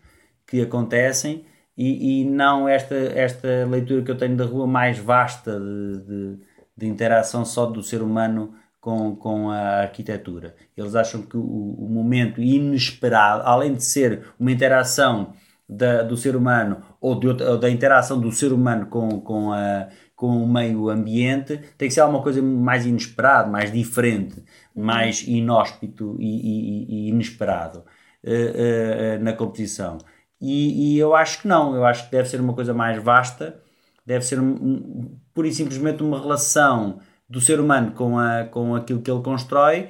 que 0.44 0.60
acontecem 0.60 1.44
e, 1.76 2.22
e 2.22 2.24
não 2.24 2.68
esta, 2.68 2.96
esta 2.96 3.64
leitura 3.70 4.02
que 4.02 4.10
eu 4.10 4.18
tenho 4.18 4.36
da 4.36 4.44
rua 4.44 4.66
mais 4.66 4.98
vasta 4.98 5.60
de, 5.60 5.98
de, 6.00 6.38
de 6.76 6.86
interação 6.88 7.44
só 7.44 7.66
do 7.66 7.84
ser 7.84 8.02
humano 8.02 8.52
com, 8.80 9.14
com 9.14 9.48
a 9.48 9.82
arquitetura. 9.82 10.56
Eles 10.76 10.96
acham 10.96 11.22
que 11.22 11.36
o, 11.36 11.40
o 11.78 11.88
momento 11.88 12.42
inesperado, 12.42 13.44
além 13.44 13.74
de 13.74 13.84
ser 13.84 14.24
uma 14.40 14.50
interação 14.50 15.34
da, 15.70 16.02
do 16.02 16.16
ser 16.16 16.34
humano 16.34 16.82
ou, 17.00 17.18
de 17.18 17.28
ou 17.28 17.58
da 17.58 17.70
interação 17.70 18.20
do 18.20 18.32
ser 18.32 18.52
humano 18.52 18.86
com, 18.86 19.20
com, 19.20 19.52
a, 19.52 19.88
com 20.16 20.42
o 20.42 20.48
meio 20.52 20.88
ambiente, 20.90 21.58
tem 21.78 21.88
que 21.88 21.94
ser 21.94 22.00
alguma 22.00 22.22
coisa 22.22 22.42
mais 22.42 22.84
inesperada, 22.86 23.48
mais 23.48 23.72
diferente, 23.72 24.42
mais 24.74 25.22
inóspito 25.26 26.16
e, 26.18 26.26
e- 26.26 27.06
e 27.06 27.08
inesperado 27.10 27.84
eh, 28.24 29.14
eh, 29.16 29.18
na 29.18 29.32
composição. 29.32 29.98
E, 30.40 30.94
e 30.96 30.98
eu 30.98 31.14
acho 31.14 31.42
que 31.42 31.48
não, 31.48 31.74
eu 31.76 31.84
acho 31.84 32.06
que 32.06 32.10
deve 32.12 32.28
ser 32.28 32.40
uma 32.40 32.54
coisa 32.54 32.74
mais 32.74 33.02
vasta, 33.02 33.60
deve 34.04 34.24
ser 34.24 34.40
um, 34.40 34.48
um, 34.54 35.18
pura 35.34 35.46
e 35.48 35.52
simplesmente 35.52 36.02
uma 36.02 36.20
relação 36.20 37.00
do 37.28 37.40
ser 37.40 37.60
humano 37.60 37.92
com, 37.92 38.18
a, 38.18 38.44
com 38.44 38.74
aquilo 38.74 39.00
que 39.02 39.10
ele 39.10 39.22
constrói. 39.22 39.88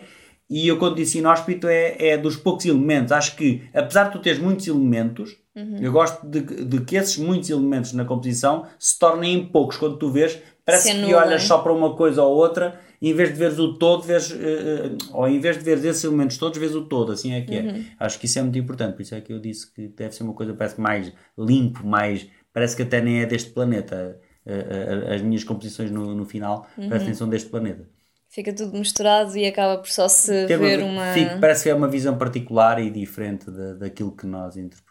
E 0.48 0.66
eu, 0.68 0.78
quando 0.78 0.96
disse 0.96 1.18
inóspito, 1.18 1.68
é, 1.68 1.96
é 2.08 2.18
dos 2.18 2.36
poucos 2.36 2.66
elementos. 2.66 3.12
Acho 3.12 3.36
que, 3.36 3.62
apesar 3.72 4.04
de 4.04 4.12
tu 4.12 4.18
teres 4.20 4.38
muitos 4.40 4.66
elementos, 4.66 5.39
eu 5.78 5.92
gosto 5.92 6.26
de, 6.26 6.40
de 6.42 6.80
que 6.84 6.96
esses 6.96 7.16
muitos 7.16 7.48
elementos 7.50 7.92
na 7.92 8.04
composição 8.04 8.66
se 8.78 8.98
tornem 8.98 9.34
em 9.34 9.46
poucos. 9.48 9.76
Quando 9.76 9.98
tu 9.98 10.10
vês, 10.10 10.38
parece 10.64 10.94
que 10.98 11.14
olhas 11.14 11.42
só 11.44 11.58
para 11.58 11.72
uma 11.72 11.96
coisa 11.96 12.22
ou 12.22 12.36
outra, 12.36 12.78
e 13.00 13.10
em 13.10 13.14
vez 13.14 13.30
de 13.30 13.36
veres 13.36 13.58
o 13.58 13.78
todo, 13.78 14.02
vês, 14.02 14.30
eh, 14.30 14.90
ou 15.12 15.26
em 15.26 15.40
vez 15.40 15.56
de 15.58 15.64
veres 15.64 15.84
esses 15.84 16.04
elementos 16.04 16.36
todos, 16.36 16.58
vês 16.58 16.74
o 16.74 16.84
todo. 16.84 17.12
Assim 17.12 17.32
é 17.32 17.40
que 17.42 17.56
é. 17.56 17.70
Acho 17.98 18.18
que 18.18 18.26
isso 18.26 18.38
é 18.38 18.42
muito 18.42 18.58
importante. 18.58 18.94
Por 18.94 19.02
isso 19.02 19.14
é 19.14 19.20
que 19.20 19.32
eu 19.32 19.38
disse 19.40 19.72
que 19.72 19.88
deve 19.88 20.14
ser 20.14 20.22
uma 20.22 20.34
coisa 20.34 20.52
parece 20.54 20.80
mais 20.80 21.12
limpo, 21.38 21.86
mais. 21.86 22.26
Parece 22.52 22.76
que 22.76 22.82
até 22.82 23.00
nem 23.00 23.20
é 23.22 23.26
deste 23.26 23.50
planeta. 23.50 24.20
Eh, 24.44 25.14
As 25.14 25.22
minhas 25.22 25.44
composições 25.44 25.90
no, 25.90 26.14
no 26.14 26.24
final 26.24 26.66
parecem 26.88 27.10
que 27.12 27.14
são 27.16 27.28
deste 27.28 27.48
planeta. 27.48 27.88
Fica 28.28 28.52
tudo 28.54 28.78
misturado 28.78 29.36
e 29.36 29.44
acaba 29.46 29.78
por 29.78 29.88
só 29.88 30.08
se 30.08 30.46
Tem 30.46 30.56
ver 30.56 30.84
uma- 30.84 30.92
uma... 30.92 31.14
fica- 31.14 31.38
parece 31.40 31.64
que 31.64 31.70
é 31.70 31.74
uma 31.74 31.88
visão 31.88 32.16
particular 32.16 32.80
e 32.80 32.90
diferente 32.90 33.50
da, 33.50 33.74
daquilo 33.74 34.12
que 34.14 34.26
nós 34.26 34.56
interpretamos. 34.56 34.89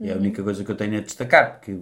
E 0.00 0.08
é 0.08 0.12
a 0.12 0.16
única 0.16 0.42
coisa 0.42 0.64
que 0.64 0.70
eu 0.70 0.76
tenho 0.76 0.96
a 0.98 1.00
destacar, 1.00 1.54
porque 1.54 1.78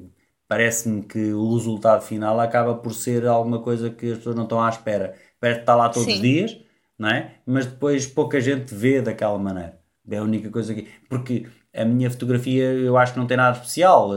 parece-me 0.48 1.02
que 1.02 1.32
o 1.32 1.54
resultado 1.54 2.02
final 2.02 2.40
acaba 2.40 2.74
por 2.74 2.92
ser 2.94 3.26
alguma 3.26 3.60
coisa 3.60 3.90
que 3.90 4.12
as 4.12 4.18
pessoas 4.18 4.36
não 4.36 4.44
estão 4.44 4.62
à 4.62 4.68
espera. 4.68 5.14
Parece 5.38 5.60
que 5.60 5.62
está 5.62 5.74
lá 5.74 5.88
todos 5.88 6.08
os 6.08 6.14
Sim. 6.14 6.22
dias, 6.22 6.58
não 6.98 7.08
é? 7.10 7.34
Mas 7.46 7.66
depois 7.66 8.06
pouca 8.06 8.40
gente 8.40 8.74
vê 8.74 9.00
daquela 9.00 9.38
maneira. 9.38 9.78
É 10.10 10.16
a 10.16 10.22
única 10.22 10.50
coisa 10.50 10.74
que. 10.74 10.88
Porque 11.08 11.46
a 11.74 11.84
minha 11.84 12.10
fotografia 12.10 12.64
eu 12.64 12.96
acho 12.96 13.12
que 13.12 13.18
não 13.18 13.26
tem 13.26 13.36
nada 13.36 13.56
especial. 13.56 14.10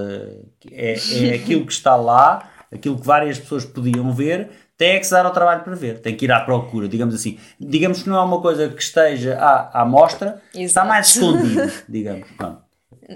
É, 0.72 0.94
é 0.94 1.34
aquilo 1.36 1.66
que 1.66 1.74
está 1.74 1.96
lá, 1.96 2.50
aquilo 2.72 2.98
que 2.98 3.06
várias 3.06 3.38
pessoas 3.38 3.66
podiam 3.66 4.12
ver, 4.14 4.50
tem 4.78 4.92
é 4.92 5.00
que 5.00 5.06
se 5.06 5.12
dar 5.12 5.26
ao 5.26 5.32
trabalho 5.32 5.64
para 5.64 5.76
ver, 5.76 6.00
tem 6.00 6.16
que 6.16 6.26
ir 6.26 6.32
à 6.32 6.40
procura, 6.40 6.88
digamos 6.88 7.14
assim. 7.14 7.38
Digamos 7.60 8.02
que 8.02 8.10
não 8.10 8.18
é 8.18 8.22
uma 8.22 8.42
coisa 8.42 8.68
que 8.70 8.82
esteja 8.82 9.38
à, 9.38 9.82
à 9.82 9.86
mostra, 9.86 10.42
está 10.48 10.60
Exato. 10.60 10.88
mais 10.88 11.16
escondido, 11.16 11.72
digamos. 11.88 12.28
Pronto. 12.36 12.71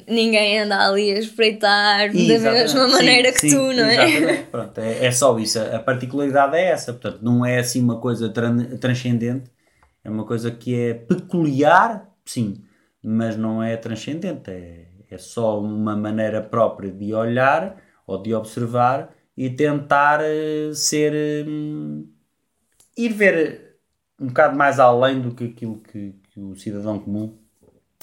Ninguém 0.08 0.60
anda 0.60 0.88
ali 0.88 1.12
a 1.12 1.19
espreitar 1.19 2.10
da 2.10 2.13
Exatamente. 2.13 2.63
mesma 2.63 2.88
Sim, 2.88 2.95
maneira 2.95 3.31
que 3.31 3.39
sim, 3.39 3.49
tu, 3.49 3.73
não 3.73 3.84
é? 3.86 4.43
Pronto, 4.51 4.77
é, 4.79 5.05
é 5.05 5.12
só 5.12 5.38
isso. 5.39 5.60
A 5.60 5.79
particularidade 5.79 6.55
é 6.55 6.65
essa. 6.71 6.93
Portanto, 6.93 7.19
não 7.23 7.45
é 7.45 7.60
assim 7.60 7.81
uma 7.81 7.99
coisa 7.99 8.29
tran- 8.29 8.77
transcendente. 8.77 9.51
É 10.03 10.10
uma 10.10 10.25
coisa 10.25 10.51
que 10.51 10.75
é 10.75 10.93
peculiar, 10.93 12.10
sim, 12.25 12.63
mas 13.03 13.36
não 13.38 13.62
é 13.63 13.75
transcendente. 13.77 14.51
É, 14.51 14.88
é 15.10 15.17
só 15.17 15.60
uma 15.60 15.95
maneira 15.95 16.41
própria 16.41 16.91
de 16.91 17.13
olhar 17.13 17.77
ou 18.08 18.21
de 18.21 18.34
observar 18.34 19.13
e 19.38 19.49
tentar 19.49 20.19
eh, 20.23 20.71
ser. 20.73 21.45
hum, 21.47 22.08
ir 22.97 23.13
ver 23.13 23.77
um 24.19 24.27
bocado 24.27 24.58
mais 24.58 24.79
além 24.79 25.21
do 25.21 25.34
que 25.36 25.45
aquilo 25.45 25.79
que, 25.81 26.13
que 26.31 26.39
o 26.39 26.55
cidadão 26.55 26.99
comum 26.99 27.38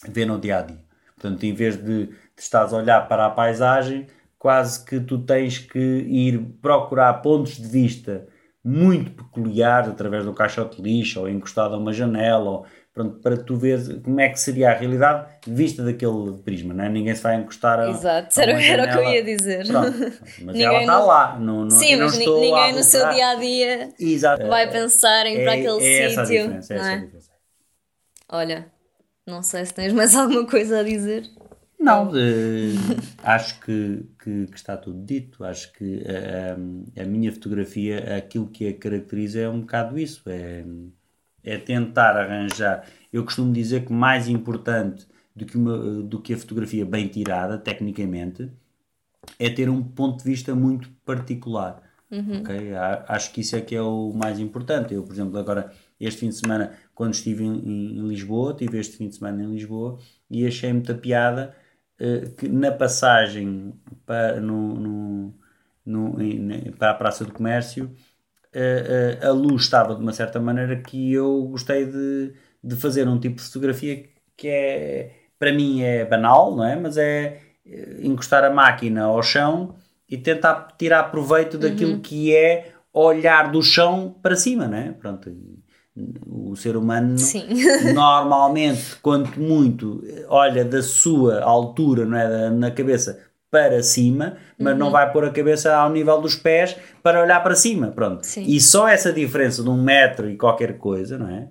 vê 0.09 0.25
no 0.27 0.41
dia 0.41 0.59
a 0.59 0.63
dia. 0.63 0.82
Portanto, 1.23 1.45
em 1.45 1.55
vez 1.55 1.77
de, 1.77 2.07
de 2.09 2.15
estares 2.37 2.73
a 2.73 2.77
olhar 2.79 3.09
para 3.09 3.27
a 3.27 3.31
paisagem, 3.31 4.07
quase 4.39 4.85
que 4.85 5.01
tu 5.01 5.19
tens 5.25 5.59
que 5.59 5.79
ir 5.79 6.39
procurar 6.61 7.15
pontos 7.23 7.57
de 7.57 7.69
vista 7.69 8.27
muito 8.65 9.11
peculiares 9.13 9.89
através 9.91 10.25
do 10.25 10.35
caixote 10.35 10.77
de 10.81 10.83
lixo 10.83 11.21
ou 11.21 11.29
encostado 11.29 11.75
a 11.75 11.79
uma 11.79 11.93
janela 11.93 12.49
ou, 12.51 12.67
pronto, 12.93 13.19
para 13.21 13.37
tu 13.37 13.57
veres 13.57 13.89
como 14.03 14.21
é 14.21 14.29
que 14.29 14.39
seria 14.39 14.71
a 14.71 14.75
realidade 14.75 15.29
vista 15.47 15.83
daquele 15.85 16.39
prisma, 16.45 16.73
não 16.75 16.85
é? 16.85 16.89
Ninguém 16.89 17.15
se 17.15 17.23
vai 17.23 17.37
encostar 17.37 17.81
a, 17.81 17.85
Exato, 17.85 18.41
a 18.41 18.45
era, 18.63 18.85
o 18.85 18.89
que 18.89 18.99
eu 18.99 19.03
ia 19.05 19.23
dizer. 19.25 19.67
Pronto, 19.67 20.01
mas 20.37 20.61
Ninguém 20.61 20.61
ela 20.61 20.81
está 20.81 20.99
no- 20.99 21.05
lá. 21.05 21.39
Não, 21.39 21.65
não, 21.65 21.87
Sim, 21.87 21.97
não 21.97 22.07
mas 22.07 22.35
ninguém 22.35 22.73
no 22.75 22.83
seu 22.85 23.07
dia 23.09 23.31
a 23.31 23.35
dia 23.37 23.95
Exato. 23.99 24.47
vai 24.49 24.71
pensar 24.71 25.27
em 25.27 25.37
ir 25.37 25.43
para 25.43 25.55
É- 25.55 25.55
aquele 25.55 25.81
é 25.81 26.05
essa 26.05 26.23
a 26.23 26.25
sítio. 26.25 26.27
diferença, 26.27 26.75
é 26.75 26.79
não 26.79 26.81
essa 26.81 26.95
a 26.95 26.99
é? 26.99 26.99
diferença. 26.99 27.33
Olha, 28.29 28.72
não 29.27 29.43
sei 29.43 29.65
se 29.67 29.75
tens 29.75 29.93
mais 29.93 30.15
alguma 30.17 30.47
coisa 30.47 30.79
a 30.81 30.83
dizer. 30.83 31.29
Não, 31.79 32.13
eh, 32.17 32.73
acho 33.23 33.61
que, 33.61 34.05
que, 34.23 34.47
que 34.47 34.57
está 34.57 34.77
tudo 34.77 35.05
dito. 35.05 35.45
Acho 35.45 35.73
que 35.73 36.03
eh, 36.05 36.55
a 37.01 37.05
minha 37.05 37.33
fotografia, 37.33 38.17
aquilo 38.17 38.49
que 38.49 38.69
a 38.69 38.77
caracteriza 38.79 39.41
é 39.41 39.49
um 39.49 39.61
bocado 39.61 39.99
isso: 39.99 40.23
é, 40.29 40.65
é 41.43 41.59
tentar 41.59 42.17
arranjar. 42.17 42.87
Eu 43.13 43.25
costumo 43.25 43.53
dizer 43.53 43.85
que 43.87 43.93
mais 43.93 44.29
importante 44.29 45.07
do 45.35 45.47
que, 45.47 45.57
uma, 45.57 46.03
do 46.03 46.21
que 46.21 46.35
a 46.35 46.39
fotografia 46.39 46.85
bem 46.87 47.09
tirada, 47.09 47.59
tecnicamente, 47.59 48.51
é 49.39 49.51
ter 49.51 49.69
um 49.69 49.83
ponto 49.83 50.19
de 50.19 50.25
vista 50.31 50.55
muito 50.55 50.91
particular. 51.05 51.83
ok? 52.31 52.75
A- 52.75 53.05
Acho 53.09 53.33
que 53.33 53.41
isso 53.43 53.57
é 53.57 53.61
que 53.61 53.75
é 53.75 53.83
o 53.83 54.13
mais 54.15 54.39
importante. 54.39 54.95
Eu, 54.95 55.03
por 55.05 55.13
exemplo, 55.13 55.39
agora, 55.39 55.73
este 56.01 56.21
fim 56.21 56.29
de 56.31 56.37
semana, 56.37 56.73
quando 56.95 57.15
estive 57.15 57.45
em, 57.45 57.55
em- 57.59 57.99
em 57.99 58.09
Lisboa, 58.09 58.55
tive 58.55 58.79
este 58.79 58.97
fim 58.97 59.09
de 59.09 59.15
semana 59.17 59.43
em 59.43 59.51
Lisboa 59.53 59.99
e 60.31 60.47
achei 60.47 60.73
muita 60.73 60.95
piada 60.95 61.55
eh, 61.99 62.31
que 62.37 62.49
na 62.49 62.71
passagem 62.73 63.75
para, 64.07 64.41
no, 64.41 64.75
no- 64.75 65.35
no- 65.87 66.73
para 66.79 66.91
a 66.93 66.95
Praça 66.95 67.25
do 67.25 67.33
Comércio 67.33 67.91
eh, 68.53 69.19
eh, 69.23 69.27
a 69.27 69.31
luz 69.33 69.63
estava 69.63 69.95
de 69.95 70.03
uma 70.03 70.13
certa 70.13 70.41
maneira 70.41 70.77
que 70.83 71.13
eu 71.13 71.45
gostei 71.49 71.87
de, 71.87 72.35
de 72.63 72.77
fazer 72.77 73.09
um 73.09 73.19
tipo 73.19 73.37
de 73.37 73.43
fotografia 73.43 74.09
que 74.37 74.49
é, 74.49 75.15
para 75.39 75.53
mim 75.53 75.83
é 75.83 76.05
banal, 76.05 76.55
não 76.57 76.65
é? 76.65 76.77
Mas 76.77 76.97
é 76.97 77.41
encostar 78.03 78.45
a 78.45 78.51
máquina 78.51 79.05
ao 79.05 79.23
chão 79.23 79.77
e 80.09 80.19
tentar 80.19 80.69
tirar 80.79 81.05
proveito 81.05 81.57
daquilo 81.59 82.01
que 82.01 82.35
é 82.35 82.73
olhar 82.93 83.51
do 83.51 83.63
chão 83.63 84.15
para 84.23 84.37
cima, 84.37 84.67
não 84.69 84.77
é? 84.79 84.93
Pronto, 84.93 85.31
o 86.27 86.57
ser 86.57 86.77
humano 86.77 87.19
Sim. 87.19 87.47
normalmente, 87.95 88.97
quanto 89.03 89.39
muito, 89.41 90.03
olha 90.29 90.65
da 90.65 90.83
sua 90.83 91.43
altura, 91.43 92.05
não 92.07 92.17
é? 92.19 92.51
Na 92.51 92.71
cabeça 92.71 93.21
para 93.51 93.83
cima, 93.83 94.39
mas 94.59 94.73
Uhum. 94.73 94.79
não 94.79 94.91
vai 94.91 95.13
pôr 95.13 95.25
a 95.27 95.31
cabeça 95.31 95.75
ao 95.75 95.91
nível 95.91 96.21
dos 96.21 96.35
pés 96.35 96.75
para 97.03 97.21
olhar 97.23 97.43
para 97.43 97.55
cima, 97.55 97.89
pronto. 97.89 98.25
Sim. 98.27 98.45
E 98.49 98.59
só 98.61 98.89
essa 98.89 99.13
diferença 99.13 99.63
de 99.63 99.69
um 99.69 99.83
metro 99.83 100.31
e 100.31 100.37
qualquer 100.39 100.79
coisa, 100.79 101.19
não 101.19 101.29
é? 101.29 101.49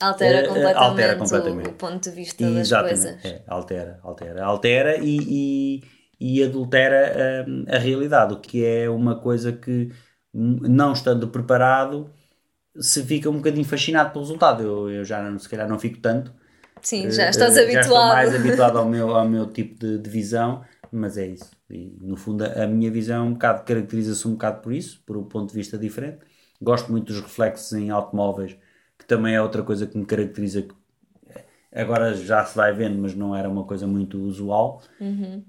Altera 0.00 0.38
eh, 0.38 0.48
completamente, 0.48 0.84
altera 0.84 1.14
o- 1.14 1.18
completamente. 1.18 1.68
O, 1.70 1.72
ponto 1.74 2.02
de 2.02 2.10
vista 2.10 2.44
das 2.44 2.58
Exatamente, 2.58 3.06
coisas. 3.06 3.24
é, 3.24 3.42
altera, 3.46 4.00
altera, 4.02 4.44
altera 4.44 4.96
e, 4.98 5.80
e, 5.80 5.82
e 6.20 6.42
adultera 6.42 7.44
hum, 7.48 7.64
a 7.68 7.78
realidade, 7.78 8.34
o 8.34 8.40
que 8.40 8.64
é 8.64 8.90
uma 8.90 9.18
coisa 9.18 9.52
que, 9.52 9.90
não 10.34 10.92
estando 10.92 11.28
preparado, 11.28 12.10
se 12.80 13.02
fica 13.04 13.30
um 13.30 13.36
bocadinho 13.38 13.64
fascinado 13.64 14.10
pelo 14.12 14.24
resultado. 14.24 14.62
Eu, 14.62 14.90
eu 14.90 15.04
já 15.04 15.22
não, 15.22 15.38
se 15.38 15.48
calhar 15.48 15.68
não 15.68 15.78
fico 15.78 15.98
tanto. 16.00 16.34
Sim, 16.82 17.06
Eh, 17.06 17.10
já 17.10 17.28
estás 17.30 17.56
eh, 17.56 17.62
habituado. 17.62 17.72
Já 17.72 17.80
estou 17.82 18.04
mais 18.04 18.34
habituado 18.34 18.78
ao 18.78 18.86
meu, 18.88 19.14
ao 19.14 19.28
meu 19.28 19.50
tipo 19.52 19.78
de, 19.78 19.98
de 19.98 20.10
visão, 20.10 20.64
mas 20.90 21.16
é 21.18 21.26
isso. 21.28 21.50
E, 21.70 21.96
no 22.00 22.16
fundo, 22.16 22.44
a, 22.44 22.64
a 22.64 22.66
minha 22.68 22.90
visão 22.90 23.28
um 23.28 23.32
bocado 23.34 23.64
caracteriza-se 23.64 24.26
um 24.28 24.32
bocado 24.32 24.60
por 24.62 24.72
isso, 24.72 25.02
por 25.06 25.16
um 25.16 25.24
ponto 25.24 25.50
de 25.50 25.54
vista 25.56 25.78
diferente. 25.78 26.24
Gosto 26.60 26.90
muito 26.92 27.06
dos 27.12 27.20
reflexos 27.20 27.72
em 27.72 27.90
automóveis, 27.90 28.56
que 28.98 29.06
também 29.06 29.34
é 29.34 29.42
outra 29.42 29.62
coisa 29.62 29.86
que 29.86 29.96
me 29.98 30.06
caracteriza. 30.06 30.62
que 30.62 30.74
eh, 31.28 31.46
Agora 31.82 32.14
já 32.14 32.44
se 32.44 32.56
vai 32.56 32.72
vendo, 32.72 32.98
mas 33.00 33.14
não 33.14 33.34
era 33.36 33.48
uma 33.48 33.64
coisa 33.66 33.86
muito 33.86 34.18
usual. 34.20 34.82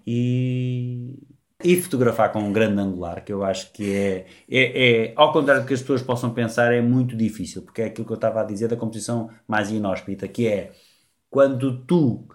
E, 0.06 1.16
e 1.64 1.82
fotografar 1.82 2.32
com 2.32 2.40
um 2.40 2.54
grande 2.54 2.80
angular, 2.82 3.24
que 3.24 3.32
eu 3.34 3.44
acho 3.44 3.72
que 3.72 3.94
é, 3.96 4.26
é, 4.50 5.08
é, 5.08 5.14
ao 5.16 5.32
contrário 5.32 5.64
do 5.64 5.68
que 5.68 5.74
as 5.74 5.82
pessoas 5.82 6.02
possam 6.02 6.34
pensar, 6.34 6.74
é 6.74 6.82
muito 6.82 7.16
difícil, 7.16 7.62
porque 7.64 7.82
é 7.82 7.86
aquilo 7.86 8.06
que 8.06 8.12
eu 8.14 8.16
estava 8.16 8.42
a 8.42 8.44
dizer 8.44 8.68
da 8.68 8.76
composição 8.76 9.30
mais 9.48 9.72
inóspita, 9.72 10.28
que 10.28 10.48
é 10.48 10.74
quando 11.30 11.86
tu 11.86 12.28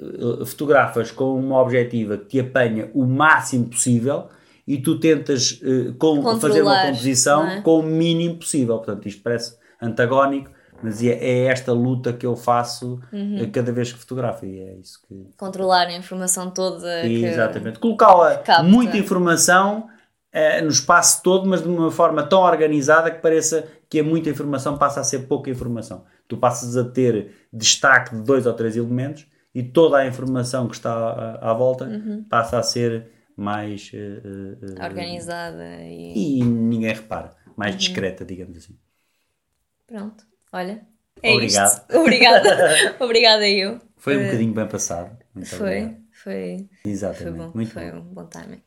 eh, 0.00 0.44
fotografas 0.44 1.10
com 1.10 1.38
uma 1.38 1.60
objetiva 1.60 2.18
que 2.18 2.26
te 2.26 2.40
apanha 2.40 2.90
o 2.94 3.04
máximo 3.06 3.66
possível 3.68 4.28
e 4.66 4.78
tu 4.78 4.98
tentas 5.00 5.60
eh, 5.62 5.92
com- 5.98 6.22
fazer 6.40 6.62
uma 6.62 6.80
composição 6.80 7.46
é? 7.48 7.62
com 7.62 7.80
o 7.80 7.82
mínimo 7.82 8.38
possível. 8.38 8.76
Portanto, 8.78 9.06
isto 9.08 9.22
parece 9.22 9.56
antagónico, 9.80 10.50
mas 10.82 11.02
é, 11.02 11.08
é 11.08 11.44
esta 11.46 11.72
luta 11.72 12.12
que 12.12 12.26
eu 12.26 12.36
faço 12.36 13.00
Uhum. 13.12 13.38
eh, 13.38 13.46
cada 13.46 13.72
vez 13.72 13.92
que 13.92 13.98
fotografo 13.98 14.44
e 14.46 14.60
é 14.60 14.74
isso 14.76 15.00
que, 15.06 15.26
Controlar 15.36 15.86
a 15.88 15.92
informação 15.96 16.50
toda. 16.50 17.00
que- 17.02 17.24
Exatamente. 17.24 17.78
Colocá-la 17.78 18.42
muita 18.64 18.96
informação 18.96 19.88
eh, 20.32 20.60
no 20.60 20.68
espaço 20.68 21.22
todo, 21.22 21.48
mas 21.48 21.62
de 21.62 21.68
uma 21.68 21.90
forma 21.90 22.22
tão 22.22 22.40
organizada 22.40 23.10
que 23.10 23.20
pareça 23.22 23.66
que 23.88 24.00
a 24.00 24.04
muita 24.04 24.28
informação 24.28 24.76
passa 24.76 25.00
a 25.00 25.04
ser 25.04 25.20
pouca 25.20 25.48
informação. 25.50 26.04
Tu 26.28 26.36
passas 26.36 26.76
a 26.76 26.84
ter 26.84 27.32
destaque 27.52 28.14
de 28.14 28.22
dois 28.22 28.44
ou 28.46 28.52
três 28.52 28.76
elementos 28.76 29.26
e 29.54 29.62
toda 29.62 29.96
a 29.98 30.06
informação 30.06 30.68
que 30.68 30.74
está 30.74 30.92
à, 30.92 31.50
à 31.50 31.54
volta 31.54 31.86
Uhum. 31.86 32.24
passa 32.28 32.58
a 32.58 32.62
ser 32.62 33.08
mais. 33.36 33.90
eh, 33.94 34.20
eh, 34.24 34.56
eh, 34.78 34.84
Organizada 34.84 35.64
e. 35.82 36.40
E 36.40 36.44
ninguém 36.44 36.92
repara. 36.92 37.30
Mais 37.56 37.72
Uhum. 37.72 37.78
discreta, 37.78 38.24
digamos 38.24 38.58
assim. 38.58 38.76
Pronto. 39.86 40.24
Olha, 40.56 40.80
é 41.22 41.34
Obrigado. 41.34 41.68
isto. 41.68 41.84
Obrigada. 42.00 42.96
Obrigada 42.98 43.46
eu. 43.46 43.78
Foi 43.98 44.16
um 44.16 44.22
uh, 44.22 44.24
bocadinho 44.24 44.54
bem 44.54 44.66
passado. 44.66 45.14
Muito 45.34 45.54
foi, 45.54 45.94
foi. 46.10 46.66
Exatamente. 46.82 47.22
Foi 47.22 47.46
bom, 47.46 47.52
muito 47.54 47.72
foi 47.74 47.90
bom. 47.90 47.98
um 47.98 48.14
bom 48.14 48.26
timing. 48.26 48.62